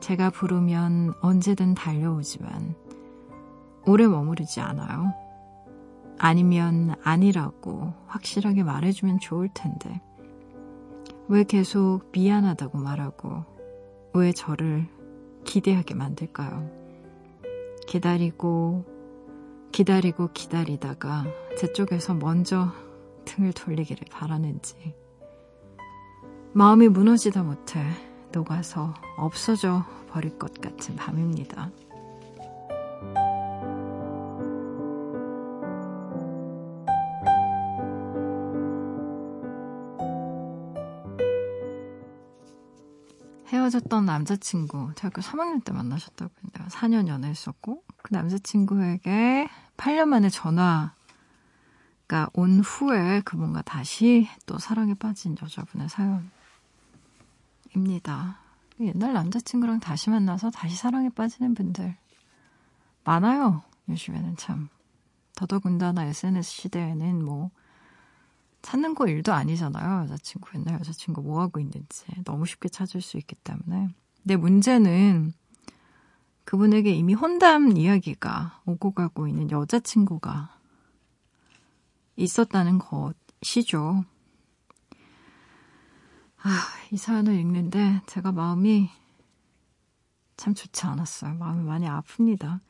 제가 0.00 0.30
부르면 0.30 1.14
언제든 1.20 1.74
달려오지만 1.74 2.74
오래 3.86 4.08
머무르지 4.08 4.60
않아요. 4.60 5.14
아니면 6.18 6.94
아니라고 7.04 7.94
확실하게 8.06 8.64
말해주면 8.64 9.20
좋을 9.20 9.48
텐데 9.54 10.00
왜 11.28 11.44
계속 11.44 12.02
미안하다고 12.12 12.78
말하고 12.78 13.44
왜 14.14 14.32
저를 14.32 14.86
기대하게 15.44 15.94
만들까요? 15.94 16.68
기다리고 17.86 18.84
기다리고 19.72 20.30
기다리다가 20.32 21.24
제 21.58 21.72
쪽에서 21.72 22.14
먼저 22.14 22.72
등을 23.24 23.52
돌리기를 23.52 24.06
바라는지 24.10 24.94
마음이 26.52 26.88
무너지다 26.88 27.42
못해 27.42 27.82
녹아서 28.32 28.94
없어져 29.16 29.84
버릴 30.10 30.38
것 30.38 30.60
같은 30.60 30.96
밤입니다. 30.96 31.70
헤어졌던 43.52 44.06
남자친구, 44.06 44.92
대학교 44.94 45.20
3학년 45.20 45.62
때 45.62 45.72
만나셨다고 45.72 46.30
했는데요. 46.36 46.68
4년 46.68 47.08
연애했었고, 47.08 47.82
그 47.98 48.14
남자친구에게 48.14 49.46
8년 49.76 50.06
만에 50.06 50.30
전화 50.30 50.94
가온 52.08 52.60
후에 52.60 53.22
그분과 53.22 53.62
다시 53.62 54.28
또 54.46 54.58
사랑에 54.58 54.94
빠진 54.94 55.36
여자분의 55.40 55.88
사연 55.88 56.30
입니다. 57.74 58.38
옛날 58.80 59.12
남자친구랑 59.12 59.80
다시 59.80 60.10
만나서 60.10 60.50
다시 60.50 60.76
사랑에 60.76 61.08
빠지는 61.08 61.54
분들 61.54 61.96
많아요. 63.04 63.62
요즘에는 63.88 64.36
참. 64.36 64.68
더더군다나 65.34 66.04
SNS 66.04 66.50
시대에는 66.50 67.24
뭐 67.24 67.50
찾는 68.60 68.94
거 68.94 69.08
일도 69.08 69.32
아니잖아요. 69.32 70.02
여자친구, 70.02 70.50
옛날 70.54 70.78
여자친구 70.78 71.22
뭐 71.22 71.40
하고 71.40 71.58
있는지 71.58 72.04
너무 72.24 72.46
쉽게 72.46 72.68
찾을 72.68 73.00
수 73.00 73.16
있기 73.16 73.34
때문에. 73.36 73.88
근데 74.22 74.36
문제는 74.36 75.32
그분에게 76.44 76.92
이미 76.92 77.14
혼담 77.14 77.76
이야기가 77.76 78.60
오고 78.66 78.92
가고 78.92 79.26
있는 79.26 79.50
여자친구가 79.50 80.61
있었다는 82.16 82.78
것이죠. 82.78 84.04
아, 86.42 86.48
이 86.90 86.96
사연을 86.96 87.34
읽는데 87.34 88.02
제가 88.06 88.32
마음이 88.32 88.90
참 90.36 90.54
좋지 90.54 90.86
않았어요. 90.86 91.34
마음이 91.34 91.64
많이 91.64 91.86
아픕니다. 91.86 92.60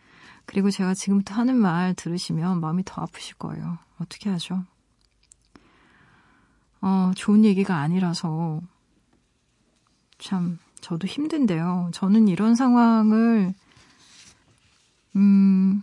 그리고 0.44 0.70
제가 0.70 0.94
지금부터 0.94 1.35
하는 1.35 1.57
말 1.57 1.94
들으시면 1.94 2.61
마음이 2.61 2.83
더 2.85 3.02
아프실 3.02 3.37
거예요. 3.37 3.78
어떻게 3.98 4.28
하죠? 4.31 4.64
어, 6.83 7.12
좋은 7.16 7.44
얘기가 7.44 7.76
아니라서 7.76 8.61
참 10.18 10.59
저도 10.81 11.07
힘든데요. 11.07 11.90
저는 11.94 12.28
이런 12.28 12.55
상황을 12.55 13.55
음 15.16 15.83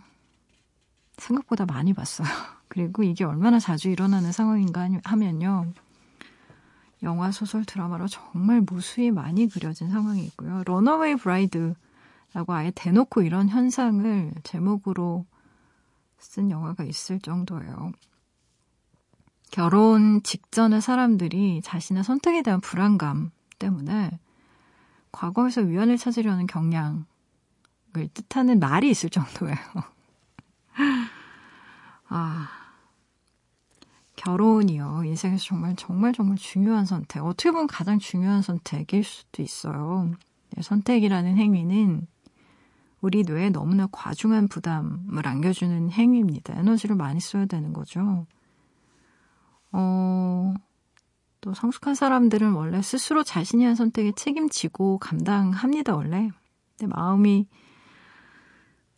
생각보다 1.16 1.66
많이 1.66 1.92
봤어요. 1.92 2.28
그리고 2.70 3.02
이게 3.02 3.24
얼마나 3.24 3.58
자주 3.58 3.90
일어나는 3.90 4.30
상황인가 4.30 4.88
하면요. 5.04 5.72
영화, 7.02 7.32
소설, 7.32 7.64
드라마로 7.64 8.06
정말 8.06 8.60
무수히 8.60 9.10
많이 9.10 9.48
그려진 9.48 9.90
상황이 9.90 10.24
있고요. 10.26 10.62
런어웨이 10.64 11.16
브라이드라고 11.16 11.74
아예 12.48 12.70
대놓고 12.72 13.22
이런 13.22 13.48
현상을 13.48 14.32
제목으로 14.44 15.26
쓴 16.18 16.50
영화가 16.52 16.84
있을 16.84 17.18
정도예요. 17.18 17.90
결혼 19.50 20.22
직전에 20.22 20.80
사람들이 20.80 21.62
자신의 21.64 22.04
선택에 22.04 22.42
대한 22.42 22.60
불안감 22.60 23.32
때문에 23.58 24.20
과거에서 25.10 25.62
위안을 25.62 25.98
찾으려는 25.98 26.46
경향을 26.46 27.04
뜻하는 28.14 28.60
말이 28.60 28.88
있을 28.90 29.10
정도예요. 29.10 29.56
아, 32.08 32.59
결혼이요. 34.20 35.02
인생에서 35.06 35.42
정말, 35.42 35.74
정말, 35.76 36.12
정말 36.12 36.36
중요한 36.36 36.84
선택. 36.84 37.24
어떻게 37.24 37.50
보면 37.50 37.66
가장 37.66 37.98
중요한 37.98 38.42
선택일 38.42 39.02
수도 39.02 39.42
있어요. 39.42 40.10
네, 40.50 40.62
선택이라는 40.62 41.36
행위는 41.38 42.06
우리 43.00 43.22
뇌에 43.22 43.48
너무나 43.48 43.88
과중한 43.90 44.48
부담을 44.48 45.26
안겨주는 45.26 45.90
행위입니다. 45.90 46.58
에너지를 46.58 46.96
많이 46.96 47.18
써야 47.18 47.46
되는 47.46 47.72
거죠. 47.72 48.26
어, 49.72 50.52
또 51.40 51.54
성숙한 51.54 51.94
사람들은 51.94 52.52
원래 52.52 52.82
스스로 52.82 53.22
자신이 53.22 53.64
한 53.64 53.74
선택에 53.74 54.12
책임지고 54.12 54.98
감당합니다, 54.98 55.94
원래. 55.94 56.30
근데 56.76 56.94
마음이 56.94 57.46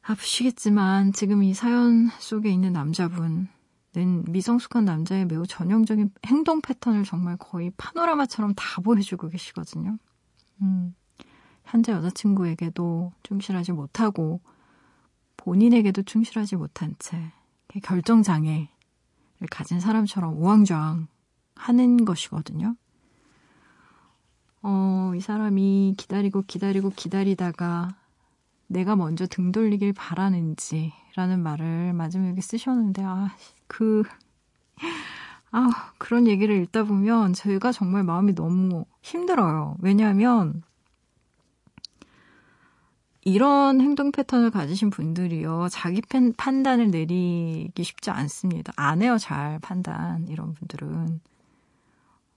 아프시겠지만 0.02 1.12
지금 1.12 1.44
이 1.44 1.54
사연 1.54 2.08
속에 2.18 2.50
있는 2.50 2.72
남자분 2.72 3.46
는 3.94 4.24
미성숙한 4.26 4.86
남자의 4.86 5.26
매우 5.26 5.46
전형적인 5.46 6.12
행동 6.26 6.62
패턴을 6.62 7.04
정말 7.04 7.36
거의 7.36 7.70
파노라마처럼 7.76 8.54
다 8.54 8.80
보여주고 8.80 9.28
계시거든요. 9.28 9.98
음, 10.62 10.94
현재 11.64 11.92
여자친구에게도 11.92 13.12
충실하지 13.22 13.72
못하고 13.72 14.40
본인에게도 15.36 16.02
충실하지 16.02 16.56
못한 16.56 16.94
채 16.98 17.32
결정장애를 17.82 18.68
가진 19.50 19.78
사람처럼 19.78 20.38
우왕좌왕 20.38 21.08
하는 21.54 22.04
것이거든요. 22.04 22.76
어, 24.62 25.12
이 25.16 25.20
사람이 25.20 25.94
기다리고 25.98 26.42
기다리고 26.46 26.90
기다리다가 26.90 27.96
내가 28.68 28.96
먼저 28.96 29.26
등 29.26 29.52
돌리길 29.52 29.92
바라는지라는 29.92 31.42
말을 31.42 31.92
마지막에 31.92 32.40
쓰셨는데, 32.40 33.02
아, 33.04 33.34
그, 33.72 34.02
아, 35.50 35.92
그런 35.98 36.26
얘기를 36.26 36.54
읽다 36.62 36.84
보면 36.84 37.32
제가 37.32 37.72
정말 37.72 38.04
마음이 38.04 38.34
너무 38.34 38.84
힘들어요. 39.02 39.76
왜냐하면, 39.80 40.62
이런 43.24 43.80
행동 43.80 44.10
패턴을 44.12 44.50
가지신 44.50 44.90
분들이요, 44.90 45.68
자기 45.70 46.02
팬, 46.02 46.32
판단을 46.34 46.90
내리기 46.90 47.82
쉽지 47.84 48.10
않습니다. 48.10 48.72
안 48.76 49.00
해요, 49.02 49.16
잘 49.18 49.58
판단, 49.60 50.26
이런 50.28 50.54
분들은. 50.54 51.20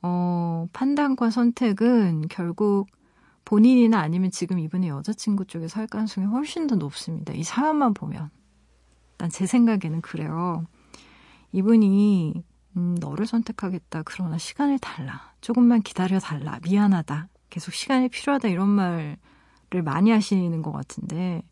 어, 0.04 0.68
판단과 0.74 1.32
선택은 1.32 2.28
결국 2.30 2.88
본인이나 3.46 4.00
아니면 4.00 4.32
지금 4.32 4.60
이분의 4.60 4.90
여자친구 4.90 5.46
쪽에서 5.46 5.80
할 5.80 5.88
가능성이 5.88 6.28
훨씬 6.28 6.68
더 6.68 6.76
높습니다. 6.76 7.34
이 7.34 7.44
사연만 7.44 7.94
보면. 7.94 8.30
난 9.18 9.30
제 9.32 9.46
생각에는 9.48 10.02
그래요. 10.02 10.66
이분이 11.56 12.44
음, 12.76 12.98
너를 13.00 13.26
선택하겠다. 13.26 14.04
그러나 14.04 14.38
시간을 14.38 14.78
달라. 14.80 15.34
조금만 15.40 15.82
기다려 15.82 16.20
달라. 16.20 16.60
미안하다. 16.64 17.30
계속 17.50 17.74
시간이 17.74 18.10
필요하다. 18.10 18.50
이런 18.50 18.68
말을 18.68 19.82
많이 19.86 20.12
하시는 20.12 20.62
것 20.62 20.74
같은데, 20.74 21.44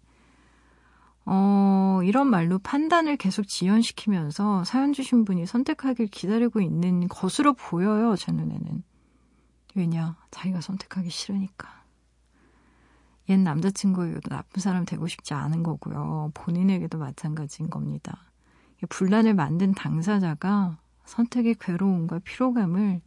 어, 1.26 2.02
이런 2.04 2.28
말로 2.28 2.60
판단을 2.60 3.16
계속 3.16 3.48
지연시키면서 3.48 4.66
사연 4.66 4.92
주신 4.92 5.24
분이 5.24 5.46
선택하길 5.46 6.08
기다리고 6.08 6.60
있는 6.60 7.08
것으로 7.08 7.54
보여요. 7.54 8.18
제 8.18 8.34
눈에는. 8.34 8.84
왜냐? 9.76 10.18
자기가 10.32 10.60
선택하기 10.60 11.10
싫으니까. 11.10 11.82
옛 13.30 13.38
남자친구에게도 13.38 14.30
나쁜 14.30 14.60
사람 14.60 14.84
되고 14.84 15.08
싶지 15.08 15.34
않은 15.34 15.64
거고요. 15.64 16.32
본인에게도 16.34 16.98
마찬가지인 16.98 17.70
겁니다. 17.70 18.33
분란을 18.88 19.34
만든 19.34 19.74
당사자가 19.74 20.78
선택의 21.06 21.56
괴로움과 21.60 22.20
피로감을 22.20 23.02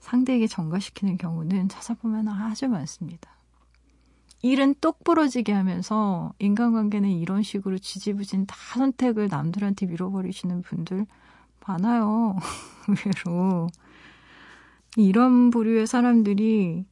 상대에게 0.00 0.46
전가시키는 0.46 1.18
경우는 1.18 1.68
찾아보면 1.68 2.28
아주 2.28 2.68
많습니다. 2.68 3.38
일은 4.42 4.74
똑부러지게 4.80 5.52
하면서 5.52 6.32
인간관계는 6.38 7.10
이런 7.10 7.42
식으로 7.42 7.78
지지부진 7.78 8.46
다 8.46 8.56
선택을 8.76 9.28
남들한테 9.28 9.86
밀어버리시는 9.86 10.62
분들 10.62 11.06
많아요. 11.66 12.36
의외로. 12.88 13.68
이런 14.96 15.50
부류의 15.50 15.86
사람들이 15.86 16.86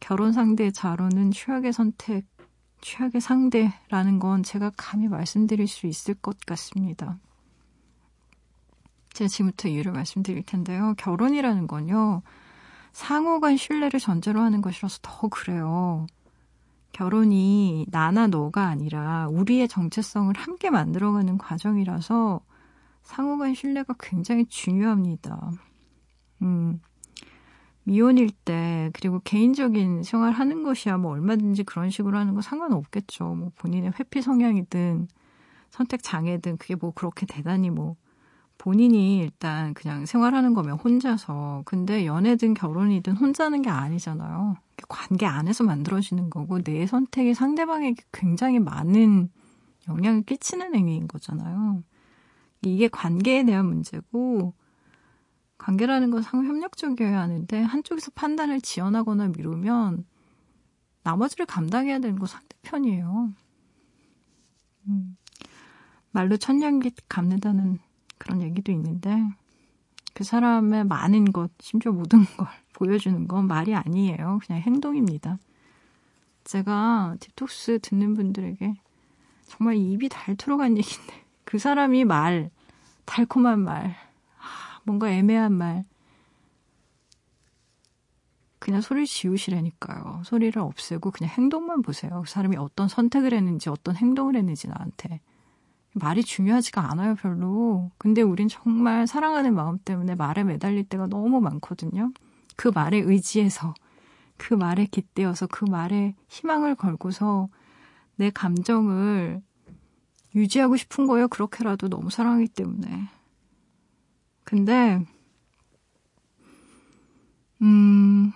결혼 0.00 0.32
상대 0.32 0.70
자로는 0.70 1.30
최악의 1.32 1.72
선택, 1.72 2.26
최악의 2.80 3.20
상대라는 3.20 4.18
건 4.18 4.42
제가 4.42 4.70
감히 4.76 5.08
말씀드릴 5.08 5.66
수 5.66 5.86
있을 5.86 6.14
것 6.14 6.38
같습니다. 6.46 7.18
제가 9.12 9.28
지금부터 9.28 9.68
이유를 9.68 9.92
말씀드릴 9.92 10.44
텐데요. 10.44 10.94
결혼이라는 10.96 11.66
건요, 11.66 12.22
상호 12.92 13.40
간 13.40 13.56
신뢰를 13.56 13.98
전제로 14.00 14.40
하는 14.40 14.62
것이라서 14.62 14.98
더 15.02 15.28
그래요. 15.28 16.06
결혼이 16.92 17.86
나나 17.90 18.26
너가 18.26 18.66
아니라 18.66 19.28
우리의 19.28 19.68
정체성을 19.68 20.34
함께 20.36 20.70
만들어가는 20.70 21.38
과정이라서 21.38 22.40
상호 23.02 23.38
간 23.38 23.54
신뢰가 23.54 23.94
굉장히 23.98 24.46
중요합니다. 24.46 25.50
음, 26.42 26.80
미혼일 27.88 28.28
때 28.28 28.90
그리고 28.92 29.18
개인적인 29.24 30.02
생활 30.02 30.32
하는 30.32 30.62
것이야 30.62 30.98
뭐 30.98 31.12
얼마든지 31.12 31.64
그런 31.64 31.88
식으로 31.88 32.18
하는 32.18 32.34
거 32.34 32.42
상관없겠죠. 32.42 33.24
뭐 33.24 33.50
본인의 33.56 33.92
회피 33.98 34.20
성향이든 34.20 35.08
선택 35.70 36.02
장애든 36.02 36.58
그게 36.58 36.74
뭐 36.74 36.92
그렇게 36.94 37.24
대단히 37.24 37.70
뭐 37.70 37.96
본인이 38.58 39.20
일단 39.20 39.72
그냥 39.72 40.04
생활하는 40.04 40.52
거면 40.52 40.76
혼자서 40.76 41.62
근데 41.64 42.04
연애든 42.04 42.52
결혼이든 42.52 43.16
혼자는 43.16 43.62
게 43.62 43.70
아니잖아요. 43.70 44.56
관계 44.90 45.24
안에서 45.24 45.64
만들어지는 45.64 46.28
거고 46.28 46.62
내 46.62 46.86
선택이 46.86 47.32
상대방에게 47.32 48.02
굉장히 48.12 48.58
많은 48.58 49.30
영향을 49.88 50.24
끼치는 50.24 50.74
행위인 50.74 51.08
거잖아요. 51.08 51.82
이게 52.60 52.88
관계에 52.88 53.44
대한 53.44 53.64
문제고 53.64 54.52
관계라는 55.58 56.10
건 56.10 56.22
상호 56.22 56.46
협력적이어야 56.46 57.20
하는데 57.20 57.62
한쪽에서 57.62 58.10
판단을 58.14 58.60
지연하거나 58.60 59.28
미루면 59.28 60.04
나머지를 61.02 61.46
감당해야 61.46 61.98
되는 61.98 62.18
건 62.18 62.26
상대편이에요. 62.26 63.32
음, 64.86 65.16
말로 66.10 66.36
천냥기 66.36 66.92
감는다는 67.08 67.78
그런 68.18 68.42
얘기도 68.42 68.72
있는데 68.72 69.22
그 70.14 70.24
사람의 70.24 70.84
많은 70.84 71.32
것, 71.32 71.50
심지어 71.60 71.92
모든 71.92 72.24
걸 72.24 72.46
보여주는 72.74 73.28
건 73.28 73.46
말이 73.46 73.74
아니에요. 73.74 74.40
그냥 74.44 74.62
행동입니다. 74.62 75.38
제가 76.44 77.16
디톡스 77.20 77.80
듣는 77.82 78.14
분들에게 78.14 78.74
정말 79.46 79.76
입이 79.76 80.08
닳도록 80.08 80.60
한 80.60 80.76
얘기인데 80.76 81.24
그 81.44 81.58
사람이 81.58 82.04
말, 82.04 82.50
달콤한 83.04 83.60
말, 83.60 83.94
뭔가 84.88 85.10
애매한 85.10 85.52
말. 85.52 85.84
그냥 88.58 88.80
소리를 88.80 89.06
지우시라니까요. 89.06 90.22
소리를 90.24 90.60
없애고 90.60 91.10
그냥 91.10 91.30
행동만 91.36 91.82
보세요. 91.82 92.22
그 92.24 92.30
사람이 92.30 92.56
어떤 92.56 92.88
선택을 92.88 93.34
했는지 93.34 93.68
어떤 93.68 93.96
행동을 93.96 94.34
했는지 94.34 94.66
나한테. 94.66 95.20
말이 95.92 96.22
중요하지가 96.24 96.90
않아요, 96.90 97.14
별로. 97.16 97.90
근데 97.98 98.22
우린 98.22 98.48
정말 98.48 99.06
사랑하는 99.06 99.54
마음 99.54 99.78
때문에 99.78 100.14
말에 100.14 100.42
매달릴 100.44 100.84
때가 100.84 101.06
너무 101.06 101.40
많거든요. 101.40 102.12
그 102.56 102.68
말에 102.74 102.98
의지해서, 102.98 103.74
그 104.38 104.54
말에 104.54 104.86
깃대어서, 104.86 105.48
그 105.48 105.64
말에 105.64 106.14
희망을 106.28 106.74
걸고서 106.74 107.48
내 108.16 108.30
감정을 108.30 109.42
유지하고 110.34 110.76
싶은 110.76 111.06
거예요. 111.06 111.28
그렇게라도 111.28 111.88
너무 111.88 112.10
사랑하기 112.10 112.48
때문에. 112.48 113.17
근데, 114.48 115.04
음, 117.60 118.32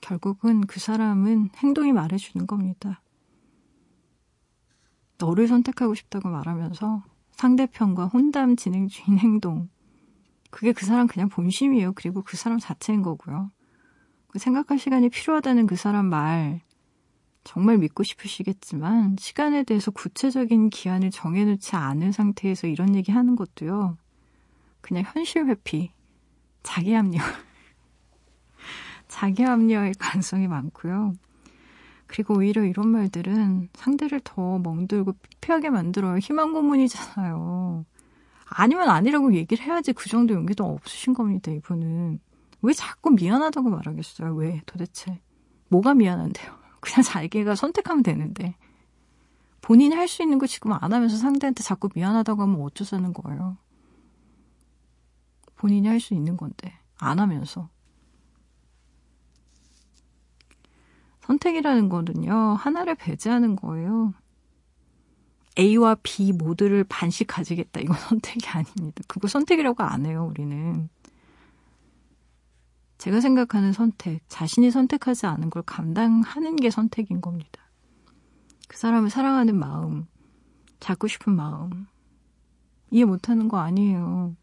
결국은 0.00 0.62
그 0.66 0.80
사람은 0.80 1.50
행동이 1.58 1.92
말해주는 1.92 2.44
겁니다. 2.48 3.00
너를 5.18 5.46
선택하고 5.46 5.94
싶다고 5.94 6.28
말하면서 6.28 7.04
상대편과 7.30 8.06
혼담 8.06 8.56
진행 8.56 8.88
중인 8.88 9.20
행동. 9.20 9.68
그게 10.50 10.72
그 10.72 10.84
사람 10.84 11.06
그냥 11.06 11.28
본심이에요. 11.28 11.92
그리고 11.92 12.22
그 12.22 12.36
사람 12.36 12.58
자체인 12.58 13.02
거고요. 13.02 13.52
그 14.26 14.40
생각할 14.40 14.80
시간이 14.80 15.08
필요하다는 15.08 15.68
그 15.68 15.76
사람 15.76 16.06
말, 16.06 16.62
정말 17.44 17.78
믿고 17.78 18.02
싶으시겠지만, 18.02 19.14
시간에 19.20 19.62
대해서 19.62 19.92
구체적인 19.92 20.70
기한을 20.70 21.12
정해놓지 21.12 21.76
않은 21.76 22.10
상태에서 22.10 22.66
이런 22.66 22.96
얘기 22.96 23.12
하는 23.12 23.36
것도요. 23.36 23.98
그냥 24.84 25.04
현실 25.14 25.46
회피, 25.46 25.90
자기 26.62 26.92
합리화. 26.92 27.24
자기 29.08 29.42
합리화의 29.42 29.94
가능성이 29.98 30.46
많고요. 30.46 31.14
그리고 32.06 32.34
오히려 32.34 32.64
이런 32.66 32.88
말들은 32.88 33.70
상대를 33.72 34.20
더 34.22 34.58
멍들고 34.58 35.14
피하게 35.40 35.70
만들어요. 35.70 36.18
희망 36.18 36.52
고문이잖아요. 36.52 37.86
아니면 38.44 38.90
아니라고 38.90 39.34
얘기를 39.34 39.64
해야지 39.64 39.94
그 39.94 40.10
정도 40.10 40.34
용기도 40.34 40.64
없으신 40.66 41.14
겁니다, 41.14 41.50
이분은. 41.50 42.20
왜 42.60 42.72
자꾸 42.74 43.08
미안하다고 43.08 43.70
말하겠어요? 43.70 44.34
왜 44.34 44.60
도대체? 44.66 45.18
뭐가 45.68 45.94
미안한데요? 45.94 46.52
그냥 46.80 47.02
자기가 47.02 47.54
선택하면 47.54 48.02
되는데. 48.02 48.54
본인이 49.62 49.94
할 49.94 50.08
수 50.08 50.22
있는 50.22 50.38
거 50.38 50.46
지금 50.46 50.72
안 50.72 50.92
하면서 50.92 51.16
상대한테 51.16 51.62
자꾸 51.62 51.88
미안하다고 51.94 52.42
하면 52.42 52.60
어쩌자는 52.60 53.14
거예요. 53.14 53.56
본인이 55.64 55.88
할 55.88 55.98
수 55.98 56.12
있는 56.12 56.36
건데. 56.36 56.78
안 56.98 57.18
하면서. 57.18 57.70
선택이라는 61.22 61.88
거는요, 61.88 62.34
하나를 62.34 62.96
배제하는 62.96 63.56
거예요. 63.56 64.12
A와 65.58 65.96
B 66.02 66.34
모두를 66.34 66.84
반씩 66.84 67.28
가지겠다. 67.28 67.80
이건 67.80 67.96
선택이 67.96 68.46
아닙니다. 68.46 69.02
그거 69.08 69.26
선택이라고 69.26 69.82
안 69.82 70.04
해요, 70.04 70.26
우리는. 70.30 70.90
제가 72.98 73.22
생각하는 73.22 73.72
선택, 73.72 74.20
자신이 74.28 74.70
선택하지 74.70 75.24
않은 75.24 75.48
걸 75.48 75.62
감당하는 75.62 76.56
게 76.56 76.68
선택인 76.68 77.22
겁니다. 77.22 77.62
그 78.68 78.76
사람을 78.76 79.08
사랑하는 79.08 79.56
마음, 79.58 80.06
잡고 80.80 81.08
싶은 81.08 81.34
마음, 81.34 81.86
이해 82.90 83.06
못하는 83.06 83.48
거 83.48 83.60
아니에요. 83.60 84.36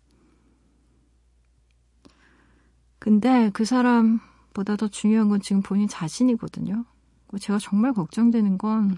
근데 3.01 3.49
그 3.51 3.65
사람보다 3.65 4.77
더 4.77 4.87
중요한 4.87 5.27
건 5.27 5.41
지금 5.41 5.61
본인 5.61 5.89
자신이거든요. 5.89 6.85
제가 7.39 7.59
정말 7.59 7.93
걱정되는 7.93 8.57
건 8.57 8.97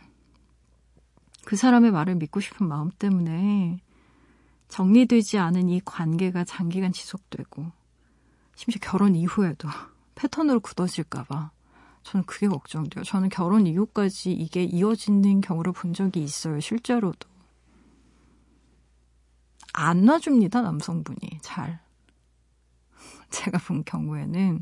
그 1.45 1.55
사람의 1.55 1.91
말을 1.91 2.15
믿고 2.15 2.39
싶은 2.39 2.67
마음 2.67 2.89
때문에 2.89 3.77
정리되지 4.69 5.37
않은 5.37 5.69
이 5.69 5.81
관계가 5.83 6.45
장기간 6.45 6.91
지속되고 6.91 7.71
심지어 8.55 8.79
결혼 8.81 9.15
이후에도 9.15 9.67
패턴으로 10.15 10.59
굳어질까봐 10.61 11.51
저는 12.03 12.25
그게 12.25 12.47
걱정돼요. 12.47 13.03
저는 13.03 13.29
결혼 13.29 13.65
이후까지 13.65 14.33
이게 14.33 14.63
이어지는 14.63 15.39
경우를 15.39 15.71
본 15.71 15.93
적이 15.93 16.21
있어요. 16.21 16.59
실제로도. 16.59 17.29
안 19.71 20.03
놔줍니다, 20.03 20.61
남성분이. 20.61 21.39
잘. 21.41 21.79
제가 23.33 23.57
본 23.57 23.83
경우에는 23.83 24.61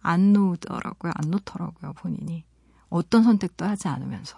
안 0.00 0.32
놓더라고요. 0.32 1.12
안 1.14 1.30
놓더라고요, 1.30 1.94
본인이. 1.94 2.44
어떤 2.90 3.22
선택도 3.22 3.64
하지 3.64 3.88
않으면서. 3.88 4.36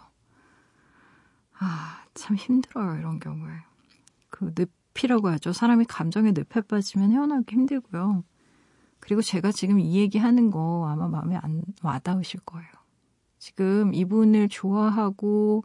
아, 1.58 2.04
참 2.14 2.36
힘들어요, 2.36 2.98
이런 2.98 3.18
경우에. 3.18 3.52
그 4.30 4.54
늪이라고 4.94 5.28
하죠. 5.30 5.52
사람이 5.52 5.86
감정에 5.86 6.30
늪에 6.30 6.62
빠지면 6.62 7.10
헤어나기 7.10 7.54
힘들고요. 7.54 8.24
그리고 9.00 9.20
제가 9.20 9.50
지금 9.50 9.80
이 9.80 9.96
얘기 9.96 10.18
하는 10.18 10.50
거 10.50 10.86
아마 10.88 11.08
마음에 11.08 11.36
안 11.36 11.62
와닿으실 11.82 12.40
거예요. 12.40 12.68
지금 13.38 13.92
이분을 13.92 14.48
좋아하고 14.48 15.64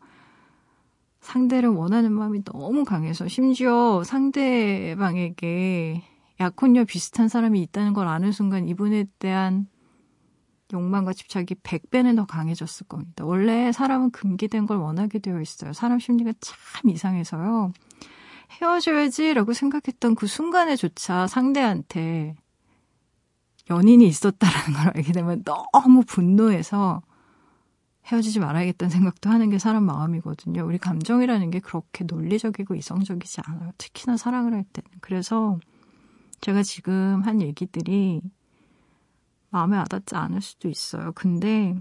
상대를 1.19 1.69
원하는 1.69 2.13
마음이 2.13 2.43
너무 2.43 2.83
강해서 2.83 3.27
심지어 3.27 4.03
상대방에게 4.03 6.03
약혼녀 6.39 6.85
비슷한 6.85 7.27
사람이 7.27 7.61
있다는 7.63 7.93
걸 7.93 8.07
아는 8.07 8.31
순간 8.31 8.67
이분에 8.67 9.05
대한 9.19 9.67
욕망과 10.73 11.13
집착이 11.13 11.45
100배는 11.63 12.15
더 12.15 12.25
강해졌을 12.25 12.87
겁니다. 12.87 13.25
원래 13.25 13.71
사람은 13.71 14.11
금기된 14.11 14.65
걸 14.65 14.77
원하게 14.77 15.19
되어 15.19 15.41
있어요. 15.41 15.73
사람 15.73 15.99
심리가 15.99 16.33
참 16.41 16.89
이상해서요. 16.89 17.71
헤어져야지라고 18.61 19.53
생각했던 19.53 20.15
그 20.15 20.27
순간에조차 20.27 21.27
상대한테 21.27 22.35
연인이 23.69 24.07
있었다라는 24.07 24.73
걸 24.73 24.87
알게 24.95 25.11
되면 25.11 25.43
너무 25.43 26.03
분노해서 26.05 27.01
헤어지지 28.05 28.39
말아야겠다는 28.39 28.89
생각도 28.89 29.29
하는 29.29 29.49
게 29.49 29.59
사람 29.59 29.83
마음이거든요. 29.83 30.65
우리 30.65 30.77
감정이라는 30.77 31.51
게 31.51 31.59
그렇게 31.59 32.05
논리적이고 32.05 32.75
이성적이지 32.75 33.41
않아요. 33.45 33.71
특히나 33.77 34.15
사랑을 34.15 34.53
할 34.53 34.63
때는. 34.63 34.89
그래서 35.01 35.59
제가 36.41 36.63
지금 36.63 37.21
한 37.23 37.41
얘기들이 37.41 38.21
마음에 39.49 39.77
와닿지 39.77 40.15
않을 40.15 40.41
수도 40.41 40.69
있어요. 40.69 41.11
근데, 41.13 41.79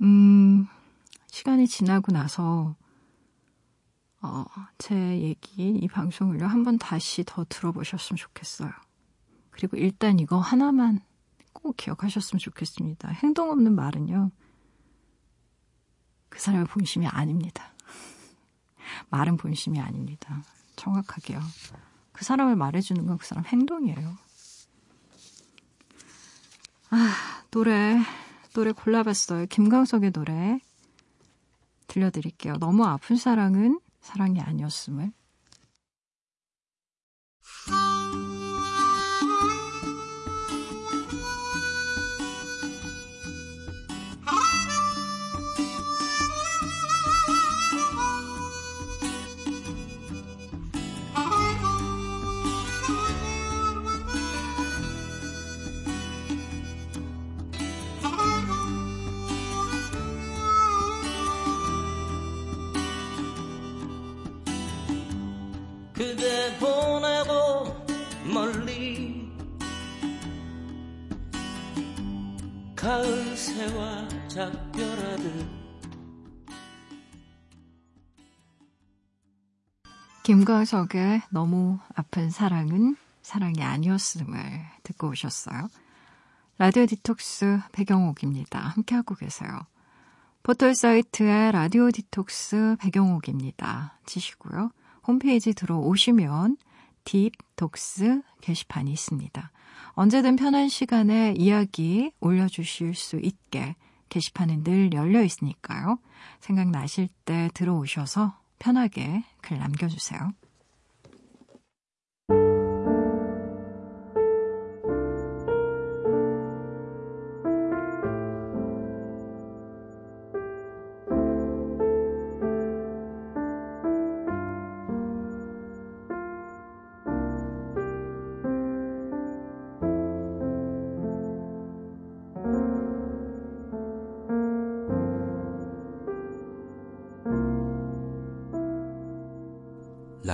음, 0.00 0.66
시간이 1.28 1.68
지나고 1.68 2.12
나서, 2.12 2.74
어, 4.22 4.44
제 4.78 4.94
얘기, 5.20 5.70
이 5.70 5.88
방송을요, 5.88 6.46
한번 6.46 6.78
다시 6.78 7.24
더 7.24 7.44
들어보셨으면 7.48 8.16
좋겠어요. 8.16 8.70
그리고 9.50 9.76
일단 9.76 10.18
이거 10.18 10.38
하나만 10.38 11.00
꼭 11.52 11.76
기억하셨으면 11.76 12.38
좋겠습니다. 12.38 13.08
행동 13.08 13.50
없는 13.50 13.74
말은요. 13.74 14.30
그 16.28 16.40
사람의 16.40 16.66
본심이 16.66 17.06
아닙니다. 17.06 17.74
말은 19.10 19.36
본심이 19.36 19.80
아닙니다. 19.80 20.42
정확하게요. 20.80 21.40
그 22.12 22.24
사람을 22.24 22.56
말해주는 22.56 23.06
건 23.06 23.18
그 23.18 23.26
사람 23.26 23.44
행동이에요. 23.44 24.16
아, 26.90 27.44
노래, 27.50 27.98
노래 28.54 28.72
골라봤어요. 28.72 29.46
김광석의 29.46 30.10
노래 30.12 30.58
들려드릴게요. 31.86 32.54
너무 32.58 32.84
아픈 32.84 33.16
사랑은 33.16 33.80
사랑이 34.00 34.40
아니었음을. 34.40 35.12
그대 66.00 66.56
보내고 66.58 67.76
멀리 68.32 69.30
가을 72.74 73.36
새와 73.36 74.08
작별하듯 74.26 75.46
김광석의 80.22 81.20
너무 81.28 81.78
아픈 81.94 82.30
사랑은 82.30 82.96
사랑이 83.20 83.62
아니었음을 83.62 84.40
듣고 84.84 85.08
오셨어요. 85.10 85.68
라디오 86.56 86.86
디톡스 86.86 87.60
백영옥입니다. 87.72 88.58
함께하고 88.58 89.16
계세요. 89.16 89.66
포털 90.42 90.74
사이트에 90.74 91.52
라디오 91.52 91.90
디톡스 91.90 92.76
백영옥입니다. 92.80 93.98
치시고요. 94.06 94.70
홈페이지 95.06 95.52
들어오시면 95.52 96.56
딥 97.04 97.32
독스 97.56 98.22
게시판이 98.40 98.92
있습니다. 98.92 99.50
언제든 99.92 100.36
편한 100.36 100.68
시간에 100.68 101.34
이야기 101.36 102.12
올려주실 102.20 102.94
수 102.94 103.16
있게 103.16 103.76
게시판은 104.08 104.64
늘 104.64 104.92
열려 104.92 105.22
있으니까요. 105.22 105.98
생각나실 106.40 107.08
때 107.24 107.50
들어오셔서 107.54 108.38
편하게 108.58 109.24
글 109.40 109.58
남겨주세요. 109.58 110.32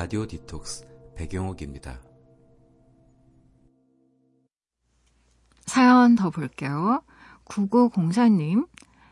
라디오 0.07 0.25
디톡스 0.25 0.87
배경옥입니다. 1.17 1.99
사연 5.65 6.15
더 6.15 6.31
볼게요. 6.31 7.03
9904님, 7.47 8.69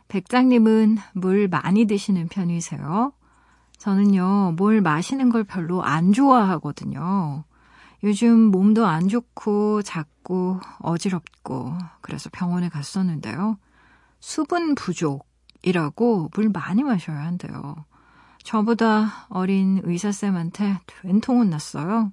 백장님은 0.06 0.98
물 1.14 1.48
많이 1.48 1.86
드시는 1.86 2.28
편이세요? 2.28 3.12
저는요, 3.76 4.54
뭘 4.56 4.80
마시는 4.82 5.30
걸 5.30 5.42
별로 5.42 5.82
안 5.82 6.12
좋아하거든요. 6.12 7.42
요즘 8.04 8.38
몸도 8.52 8.86
안 8.86 9.08
좋고 9.08 9.82
작고 9.82 10.60
어지럽고 10.78 11.76
그래서 12.02 12.30
병원에 12.32 12.68
갔었는데요. 12.68 13.58
수분 14.20 14.76
부족이라고 14.76 16.30
물 16.32 16.50
많이 16.50 16.84
마셔야 16.84 17.18
한대요. 17.18 17.84
저보다 18.44 19.26
어린 19.30 19.80
의사쌤한테 19.82 20.78
된통 21.02 21.40
혼났어요. 21.40 22.12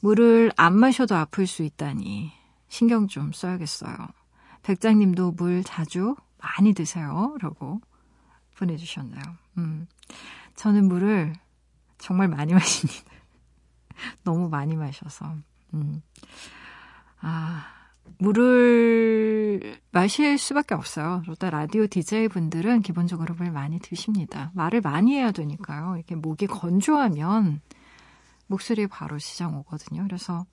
물을 0.00 0.52
안 0.56 0.78
마셔도 0.78 1.16
아플 1.16 1.46
수 1.46 1.62
있다니 1.62 2.30
신경 2.68 3.08
좀 3.08 3.32
써야겠어요. 3.32 3.96
백장님도 4.62 5.32
물 5.32 5.64
자주 5.64 6.14
많이 6.38 6.74
드세요. 6.74 7.34
라고 7.40 7.80
보내주셨나요? 8.56 9.22
음. 9.58 9.86
저는 10.56 10.86
물을 10.88 11.32
정말 11.98 12.28
많이 12.28 12.52
마십니다. 12.52 13.10
너무 14.24 14.50
많이 14.50 14.76
마셔서. 14.76 15.36
음. 15.72 16.02
아, 17.20 17.66
물을 18.18 19.78
마실 19.92 20.38
수밖에 20.38 20.74
없어요. 20.74 21.20
그러다 21.24 21.50
라디오 21.50 21.86
DJ 21.86 22.28
분들은 22.28 22.82
기본적으로 22.82 23.34
물 23.34 23.50
많이 23.50 23.78
드십니다. 23.78 24.50
말을 24.54 24.80
많이 24.80 25.14
해야 25.14 25.30
되니까요. 25.32 25.96
이렇게 25.96 26.14
목이 26.14 26.46
건조하면 26.46 27.60
목소리 28.46 28.86
바로 28.86 29.18
시장 29.18 29.56
오거든요. 29.58 30.02
그래서 30.04 30.46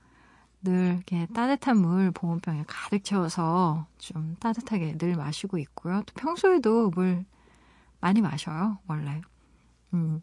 늘 0.61 0.95
이렇게 0.95 1.27
따뜻한 1.33 1.77
물 1.77 2.11
보온병에 2.11 2.63
가득 2.67 3.03
채워서 3.03 3.85
좀 3.97 4.35
따뜻하게 4.39 4.97
늘 4.97 5.15
마시고 5.15 5.57
있고요. 5.59 6.01
또 6.05 6.13
평소에도 6.15 6.89
물 6.91 7.25
많이 7.99 8.21
마셔요, 8.21 8.79
원래. 8.87 9.21
음. 9.93 10.21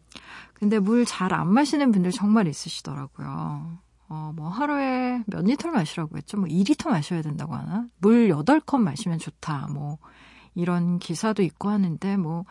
근데 0.53 0.79
물 0.79 1.05
잘 1.05 1.33
안 1.33 1.47
마시는 1.53 1.91
분들 1.91 2.11
정말 2.11 2.47
있으시더라고요. 2.47 3.77
어, 4.13 4.33
뭐 4.35 4.49
하루에 4.49 5.23
몇 5.25 5.45
리터를 5.45 5.71
마시라고 5.71 6.17
했죠? 6.17 6.37
뭐 6.37 6.45
2리터 6.45 6.89
마셔야 6.89 7.21
된다고 7.21 7.55
하나? 7.55 7.87
물 7.99 8.27
8컵 8.27 8.81
마시면 8.81 9.19
좋다. 9.19 9.69
뭐 9.71 9.99
이런 10.53 10.99
기사도 10.99 11.43
있고 11.43 11.69
하는데 11.69 12.17
뭐 12.17 12.43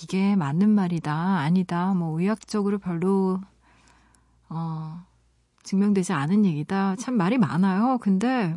이게 0.00 0.36
맞는 0.36 0.70
말이다. 0.70 1.12
아니다. 1.12 1.94
뭐 1.94 2.20
의학적으로 2.20 2.78
별로 2.78 3.40
어 4.48 5.04
증명되지 5.64 6.12
않은 6.12 6.44
얘기다. 6.44 6.94
참 6.94 7.16
말이 7.16 7.38
많아요. 7.38 7.98
근데 8.00 8.56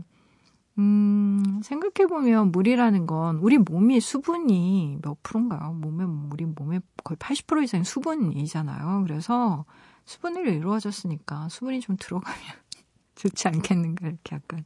음, 0.78 1.60
생각해보면 1.64 2.52
물이라는 2.52 3.08
건 3.08 3.38
우리 3.38 3.58
몸이 3.58 4.00
수분이 4.00 5.00
몇 5.02 5.18
프로인가요? 5.24 5.74
몸에, 5.74 6.04
우리 6.32 6.46
몸에 6.46 6.82
거의 7.04 7.18
80% 7.18 7.64
이상이 7.64 7.84
수분이잖아요. 7.84 9.06
그래서 9.08 9.66
수분으로 10.06 10.52
이루어졌으니까 10.52 11.50
수분이 11.50 11.82
좀 11.82 11.98
들어가면 11.98 12.38
좋지 13.16 13.48
않겠는가 13.48 14.08
이렇게 14.08 14.36
약간 14.36 14.66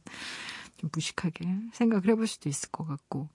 좀 0.76 0.90
무식하게 0.92 1.46
생각을 1.72 2.08
해볼 2.08 2.26
수도 2.26 2.48
있을 2.48 2.70
것 2.70 2.86
같고 2.86 3.28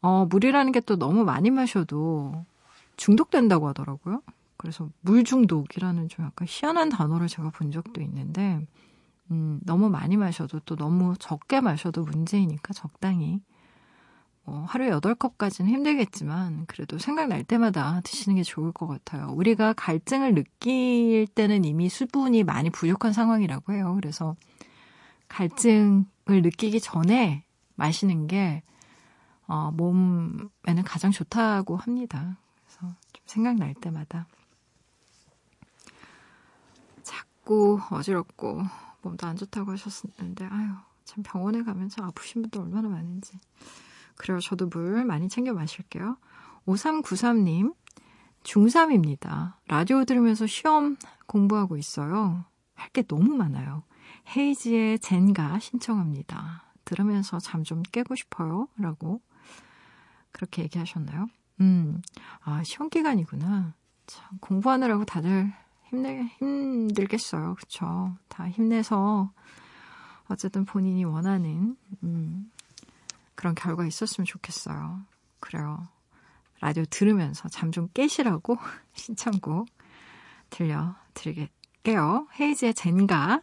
어, 0.00 0.26
물이라는 0.26 0.72
게 0.72 0.80
또 0.80 0.96
너무 0.96 1.24
많이 1.24 1.50
마셔도 1.50 2.44
중독된다고 2.96 3.68
하더라고요. 3.68 4.22
그래서 4.56 4.88
물 5.00 5.24
중독이라는 5.24 6.08
좀 6.08 6.24
약간 6.26 6.46
희한한 6.48 6.88
단어를 6.88 7.28
제가 7.28 7.50
본 7.50 7.70
적도 7.70 8.00
있는데 8.00 8.66
음, 9.30 9.60
너무 9.64 9.88
많이 9.88 10.16
마셔도 10.16 10.60
또 10.60 10.76
너무 10.76 11.14
적게 11.18 11.60
마셔도 11.60 12.02
문제이니까 12.02 12.72
적당히 12.74 13.40
뭐 14.44 14.64
하루에 14.64 14.90
8컵까지는 14.90 15.68
힘들겠지만 15.68 16.66
그래도 16.66 16.98
생각날 16.98 17.44
때마다 17.44 18.00
드시는 18.02 18.36
게 18.36 18.42
좋을 18.42 18.72
것 18.72 18.88
같아요. 18.88 19.30
우리가 19.32 19.72
갈증을 19.74 20.34
느낄 20.34 21.26
때는 21.28 21.64
이미 21.64 21.88
수분이 21.88 22.42
많이 22.42 22.70
부족한 22.70 23.12
상황이라고 23.12 23.72
해요. 23.72 23.94
그래서 23.94 24.34
갈증을 25.28 26.04
느끼기 26.26 26.80
전에 26.80 27.44
마시는 27.76 28.26
게 28.26 28.62
어, 29.46 29.70
몸에는 29.72 30.82
가장 30.84 31.10
좋다고 31.10 31.76
합니다. 31.76 32.36
그래서 32.64 32.94
좀 33.12 33.22
생각날 33.26 33.74
때마다 33.74 34.26
자꾸 37.02 37.80
어지럽고 37.90 38.62
몸도 39.02 39.26
안 39.26 39.36
좋다고 39.36 39.72
하셨는데 39.72 40.46
아유 40.46 40.70
참 41.04 41.22
병원에 41.22 41.62
가면 41.62 41.88
참 41.88 42.06
아프신 42.06 42.42
분들 42.42 42.60
얼마나 42.60 42.88
많은지 42.88 43.38
그래요 44.16 44.40
저도 44.40 44.66
물 44.68 45.04
많이 45.04 45.28
챙겨 45.28 45.52
마실게요 45.52 46.16
5393님 46.66 47.74
중3입니다 48.44 49.54
라디오 49.68 50.04
들으면서 50.04 50.46
시험 50.46 50.96
공부하고 51.26 51.76
있어요 51.76 52.44
할 52.74 52.90
게 52.92 53.02
너무 53.02 53.34
많아요 53.36 53.84
헤이지의 54.36 54.98
젠가 54.98 55.58
신청합니다 55.58 56.64
들으면서 56.84 57.38
잠 57.38 57.62
좀 57.64 57.82
깨고 57.82 58.14
싶어요 58.16 58.68
라고 58.76 59.20
그렇게 60.32 60.62
얘기하셨나요? 60.62 61.28
음, 61.60 62.00
아, 62.42 62.62
시험 62.64 62.88
기간이구나. 62.88 63.74
참, 64.06 64.38
공부하느라고 64.40 65.04
다들 65.04 65.52
힘내, 65.90 66.24
힘들겠어요. 66.38 67.54
그쵸? 67.56 68.16
다 68.28 68.48
힘내서, 68.48 69.30
어쨌든 70.28 70.64
본인이 70.64 71.04
원하는, 71.04 71.76
음, 72.02 72.50
그런 73.34 73.54
결과 73.54 73.86
있었으면 73.86 74.26
좋겠어요. 74.26 75.02
그래요. 75.40 75.88
라디오 76.60 76.84
들으면서 76.84 77.48
잠 77.48 77.72
좀 77.72 77.88
깨시라고 77.92 78.56
신청곡 78.94 79.68
들려드리게요. 80.50 82.28
헤이즈의 82.38 82.74
젠가 82.74 83.40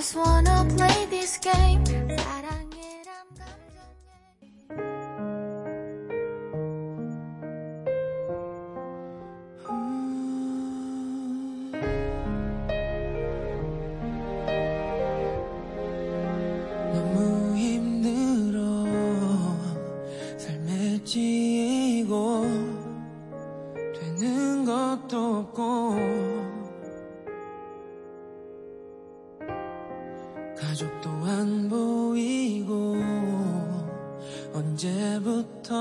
just 0.00 0.16
wanna 0.16 0.64
play 0.78 1.04
this 1.10 1.36
game. 1.36 1.84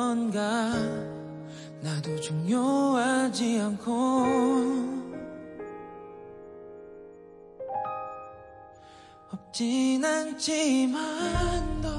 언제부턴가 0.10 0.72
나도 1.82 2.20
중요하지 2.20 3.60
않고 3.60 4.26
없진 9.32 10.03
않지만 10.03 11.82
더 11.82 11.89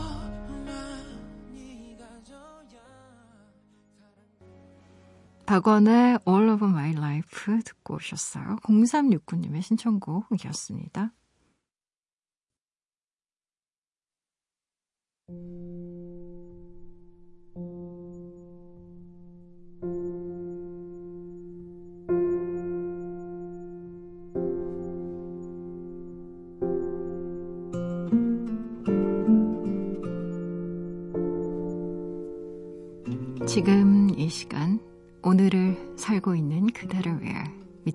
박원의 5.47 6.21
All 6.29 6.49
of 6.51 6.65
My 6.65 6.93
Life 6.93 7.63
듣고 7.65 7.95
오셨어요. 7.95 8.57
0369님의 8.63 9.63
신청곡이었습니다. 9.63 11.13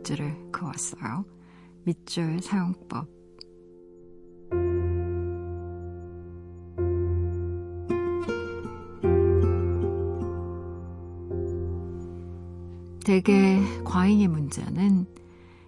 밑줄을 0.05 0.51
그었어요. 0.51 1.25
밑줄 1.83 2.39
사용법. 2.41 3.07
대개 13.03 13.59
과잉의 13.83 14.27
문제는 14.27 15.05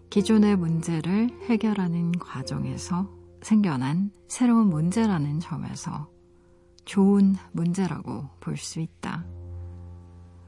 기존의 0.10 0.56
문제를 0.56 1.30
해결하는 1.50 2.14
과정에서 2.14 3.10
생겨난 3.42 4.12
새로운 4.28 4.70
문제라는 4.70 5.40
점에서 5.40 6.10
좋은 6.86 7.36
문제라고 7.52 8.30
볼 8.40 8.58
수 8.58 8.80
있다. 8.80 9.26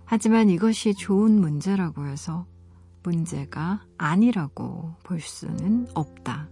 하지만 0.05 0.49
이것이 0.49 0.95
좋은 0.95 1.39
문제라고 1.39 2.05
해서 2.05 2.47
문제가 3.04 3.82
아니라고 3.97 4.95
볼 5.04 5.20
수는 5.20 5.88
없다. 5.93 6.50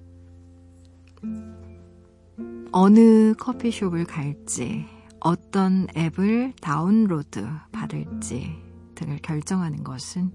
어느 2.71 3.33
커피숍을 3.35 4.05
갈지, 4.05 4.85
어떤 5.19 5.87
앱을 5.95 6.53
다운로드 6.61 7.47
받을지 7.71 8.55
등을 8.95 9.17
결정하는 9.17 9.83
것은 9.83 10.31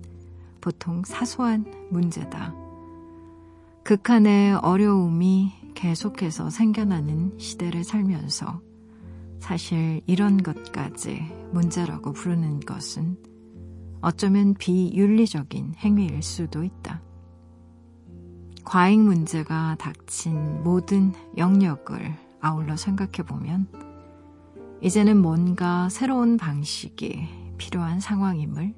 보통 0.61 1.03
사소한 1.05 1.65
문제다. 1.91 2.55
극한의 3.85 4.55
어려움이 4.55 5.53
계속해서 5.75 6.51
생겨나는 6.51 7.39
시대를 7.39 7.85
살면서 7.85 8.61
사실 9.41 10.01
이런 10.07 10.43
것까지 10.43 11.21
문제라고 11.53 12.13
부르는 12.13 12.61
것은 12.61 13.17
어쩌면 14.03 14.55
비윤리적인 14.55 15.77
행위일 15.79 16.23
수도 16.23 16.65
있다. 16.65 17.01
과잉 18.65 19.05
문제가 19.05 19.77
닥친 19.79 20.63
모든 20.63 21.13
영역을 21.37 22.13
아울러 22.41 22.77
생각해 22.77 23.27
보면 23.27 23.69
이제는 24.81 25.23
뭔가 25.23 25.89
새로운 25.89 26.37
방식이 26.37 27.29
필요한 27.57 28.01
상황임을 28.01 28.75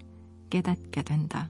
깨닫게 0.51 1.03
된다. 1.03 1.49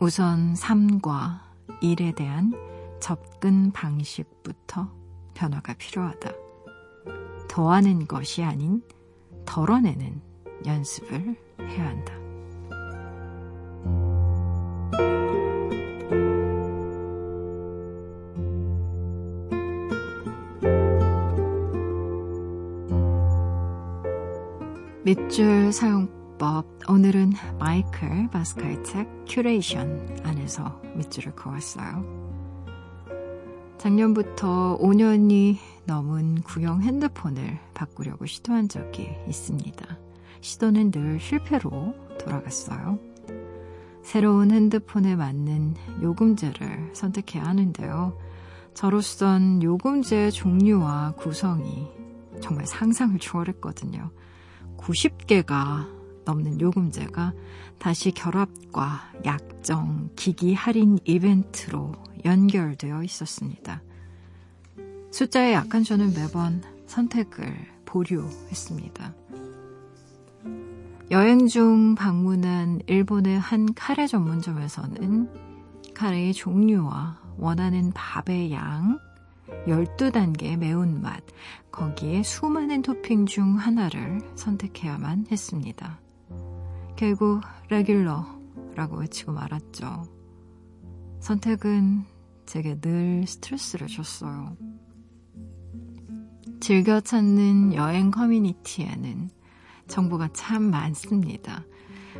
우선 0.00 0.54
삶과 0.54 1.42
일에 1.80 2.12
대한 2.12 2.52
접근 3.00 3.72
방식부터 3.72 4.88
변화가 5.34 5.74
필요하다. 5.74 6.30
더하는 7.48 8.06
것이 8.06 8.44
아닌 8.44 8.82
덜어내는 9.46 10.20
연습을 10.64 11.36
해야 11.60 11.88
한다. 11.88 12.21
밑줄 25.04 25.72
사용법 25.72 26.88
오늘은 26.88 27.32
마이클 27.58 28.28
바스카의 28.30 28.84
책 28.84 29.08
큐레이션 29.26 30.20
안에서 30.22 30.80
밑줄을 30.94 31.34
그었어요. 31.34 32.04
작년부터 33.78 34.78
5년이 34.80 35.56
넘은 35.86 36.42
구형 36.42 36.82
핸드폰을 36.82 37.58
바꾸려고 37.74 38.26
시도한 38.26 38.68
적이 38.68 39.10
있습니다. 39.26 39.98
시도는 40.40 40.92
늘 40.92 41.18
실패로 41.18 41.94
돌아갔어요. 42.20 43.11
새로운 44.02 44.50
핸드폰에 44.50 45.16
맞는 45.16 45.76
요금제를 46.02 46.90
선택해야 46.92 47.44
하는데요. 47.44 48.18
저로선 48.74 49.62
요금제 49.62 50.30
종류와 50.30 51.12
구성이 51.16 51.88
정말 52.40 52.66
상상을 52.66 53.18
초월했거든요. 53.18 54.10
90개가 54.76 55.86
넘는 56.24 56.60
요금제가 56.60 57.32
다시 57.78 58.12
결합과 58.12 59.12
약정, 59.24 60.10
기기 60.16 60.54
할인 60.54 60.98
이벤트로 61.04 61.92
연결되어 62.24 63.02
있었습니다. 63.02 63.82
숫자에 65.10 65.52
약한 65.52 65.84
저는 65.84 66.14
매번 66.14 66.62
선택을 66.86 67.54
보류했습니다. 67.84 69.21
여행 71.12 71.46
중 71.46 71.94
방문한 71.94 72.80
일본의 72.86 73.38
한 73.38 73.74
카레 73.74 74.06
전문점에서는 74.06 75.28
카레의 75.92 76.32
종류와 76.32 77.20
원하는 77.36 77.92
밥의 77.92 78.50
양, 78.52 78.98
12단계의 79.66 80.56
매운맛, 80.56 81.22
거기에 81.70 82.22
수많은 82.22 82.80
토핑 82.80 83.26
중 83.26 83.58
하나를 83.58 84.22
선택해야만 84.36 85.26
했습니다. 85.30 86.00
결국 86.96 87.42
regular라고 87.68 88.96
외치고 88.96 89.32
말았죠. 89.32 90.04
선택은 91.20 92.04
제게 92.46 92.80
늘 92.80 93.26
스트레스를 93.26 93.86
줬어요. 93.86 94.56
즐겨 96.60 97.00
찾는 97.00 97.74
여행 97.74 98.10
커뮤니티에는 98.10 99.41
정보가 99.92 100.30
참 100.32 100.70
많습니다. 100.70 101.64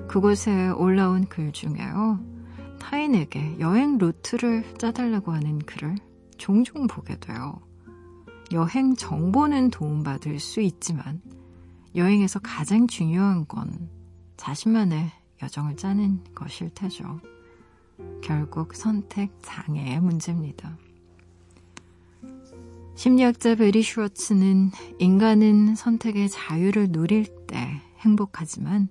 그곳에 0.06 0.68
올라온 0.68 1.24
글 1.26 1.52
중에요. 1.52 2.20
타인에게 2.78 3.56
여행 3.60 3.96
루트를 3.96 4.74
짜달라고 4.76 5.32
하는 5.32 5.58
글을 5.60 5.96
종종 6.36 6.86
보게 6.86 7.18
돼요. 7.18 7.58
여행 8.52 8.94
정보는 8.94 9.70
도움받을 9.70 10.38
수 10.38 10.60
있지만 10.60 11.22
여행에서 11.94 12.40
가장 12.40 12.86
중요한 12.86 13.46
건 13.46 13.88
자신만의 14.36 15.10
여정을 15.42 15.76
짜는 15.76 16.24
것일 16.34 16.70
테죠. 16.74 17.20
결국 18.22 18.74
선택 18.74 19.30
장애의 19.40 20.00
문제입니다. 20.00 20.76
심리학자 22.94 23.54
베리 23.54 23.82
슈워츠는 23.82 24.70
인간은 24.98 25.74
선택의 25.74 26.28
자유를 26.28 26.92
누릴 26.92 27.24
때 27.46 27.80
행복하지만 27.98 28.88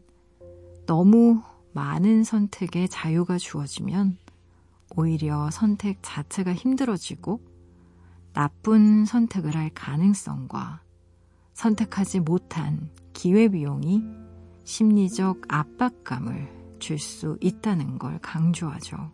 너무 0.86 1.42
많은 1.74 2.24
선택의 2.24 2.90
자유가 2.90 3.38
주어지면 3.38 4.18
오히려 4.98 5.50
선택 5.52 6.00
자체가 6.02 6.54
힘들어지고 6.54 7.40
나쁜 8.34 9.06
선택을 9.06 9.56
할 9.56 9.70
가능성과 9.70 10.82
선택하지 11.54 12.22
못한 12.22 12.90
기회비용이 13.14 14.04
심리적 14.64 15.42
압박감을 15.48 16.62
줄 16.80 16.98
수 16.98 17.38
있다는 17.40 18.00
걸 18.00 18.18
강조하죠. 18.20 19.12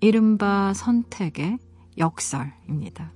이른바 0.00 0.74
선택의 0.74 1.58
역설입니다. 1.96 3.12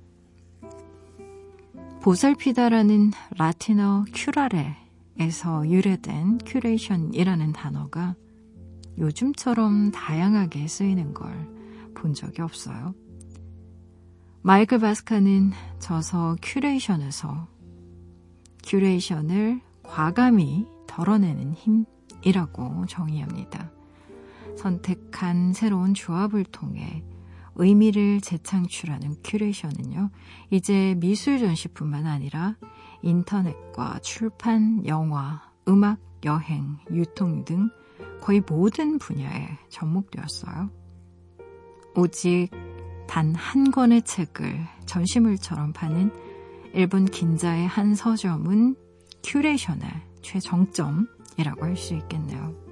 보살피다라는 2.07 3.11
라틴어 3.37 4.05
큐라레에서 4.13 5.67
유래된 5.67 6.37
큐레이션이라는 6.45 7.51
단어가 7.51 8.15
요즘처럼 8.97 9.91
다양하게 9.91 10.69
쓰이는 10.69 11.13
걸 11.13 11.27
본 11.93 12.13
적이 12.13 12.43
없어요. 12.43 12.95
마이클 14.41 14.79
바스카는 14.79 15.51
저서 15.79 16.37
큐레이션에서 16.41 17.45
큐레이션을 18.63 19.59
과감히 19.83 20.65
덜어내는 20.87 21.55
힘이라고 21.55 22.85
정의합니다. 22.85 23.69
선택한 24.55 25.51
새로운 25.51 25.93
조합을 25.93 26.45
통해 26.45 27.03
의미를 27.57 28.21
재창출하는 28.21 29.17
큐레이션은요, 29.23 30.09
이제 30.51 30.95
미술 30.97 31.39
전시뿐만 31.39 32.05
아니라 32.05 32.55
인터넷과 33.01 33.99
출판, 33.99 34.85
영화, 34.85 35.41
음악, 35.67 35.99
여행, 36.25 36.77
유통 36.91 37.45
등 37.45 37.69
거의 38.21 38.41
모든 38.47 38.97
분야에 38.97 39.49
접목되었어요. 39.69 40.69
오직 41.95 42.49
단 43.07 43.33
한 43.35 43.71
권의 43.71 44.03
책을 44.03 44.59
전시물처럼 44.85 45.73
파는 45.73 46.11
일본 46.73 47.05
긴자의 47.05 47.67
한 47.67 47.95
서점은 47.95 48.75
큐레이션의 49.23 49.89
최정점이라고 50.21 51.65
할 51.65 51.75
수 51.75 51.95
있겠네요. 51.95 52.66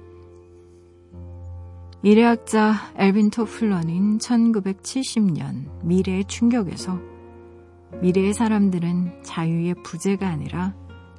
미래학자 2.02 2.92
앨빈 2.96 3.30
토플러는 3.30 4.18
1970년 4.18 5.84
미래의 5.84 6.26
충격에서 6.26 7.00
미래의 8.00 8.34
사람들은 8.34 9.22
자유의 9.22 9.76
부재가 9.82 10.28
아니라 10.28 10.74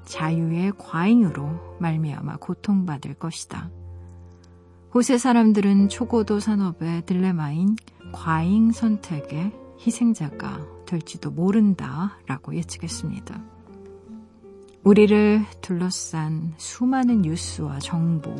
자유의 0.05 0.73
과잉으로 0.77 1.77
말미암아 1.79 2.37
고통받을 2.37 3.15
것이다. 3.15 3.69
호세 4.93 5.17
사람들은 5.17 5.89
초고도 5.89 6.39
산업의 6.39 7.05
딜레마인 7.05 7.75
과잉 8.13 8.71
선택의 8.71 9.51
희생자가 9.85 10.65
될지도 10.85 11.31
모른다 11.31 12.17
라고 12.27 12.55
예측했습니다. 12.55 13.43
우리를 14.83 15.43
둘러싼 15.61 16.53
수많은 16.57 17.23
뉴스와 17.23 17.79
정보, 17.79 18.33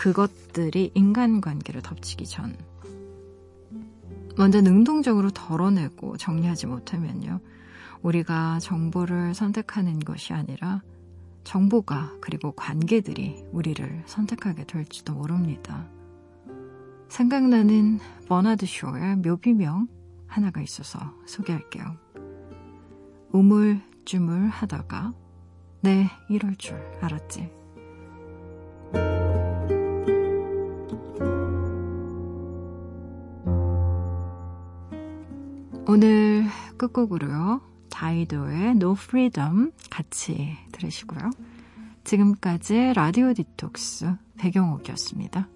그것들이 0.00 0.92
인간관계를 0.94 1.82
덮치기 1.82 2.24
전, 2.24 2.56
먼저 4.34 4.62
능동적으로 4.62 5.30
덜어내고 5.30 6.16
정리하지 6.16 6.68
못하면요. 6.68 7.38
우리가 8.00 8.60
정보를 8.60 9.34
선택하는 9.34 9.98
것이 9.98 10.32
아니라 10.32 10.82
정보가 11.44 12.14
그리고 12.22 12.52
관계들이 12.52 13.44
우리를 13.52 14.04
선택하게 14.06 14.64
될지도 14.64 15.12
모릅니다. 15.12 15.86
생각나는 17.10 17.98
버나드 18.26 18.64
쇼의 18.64 19.16
묘비명 19.16 19.86
하나가 20.26 20.62
있어서 20.62 20.98
소개할게요. 21.26 21.84
우물쭈물 23.32 24.48
하다가 24.48 25.12
네, 25.82 26.08
이럴 26.30 26.56
줄 26.56 26.78
알았지. 27.02 27.59
오늘 35.90 36.44
끝곡으로요. 36.76 37.60
다이도의 37.90 38.70
No 38.76 38.92
Freedom 38.92 39.72
같이 39.90 40.56
들으시고요. 40.70 41.30
지금까지 42.04 42.92
라디오 42.94 43.34
디톡스 43.34 44.14
배경옥이었습니다. 44.38 45.48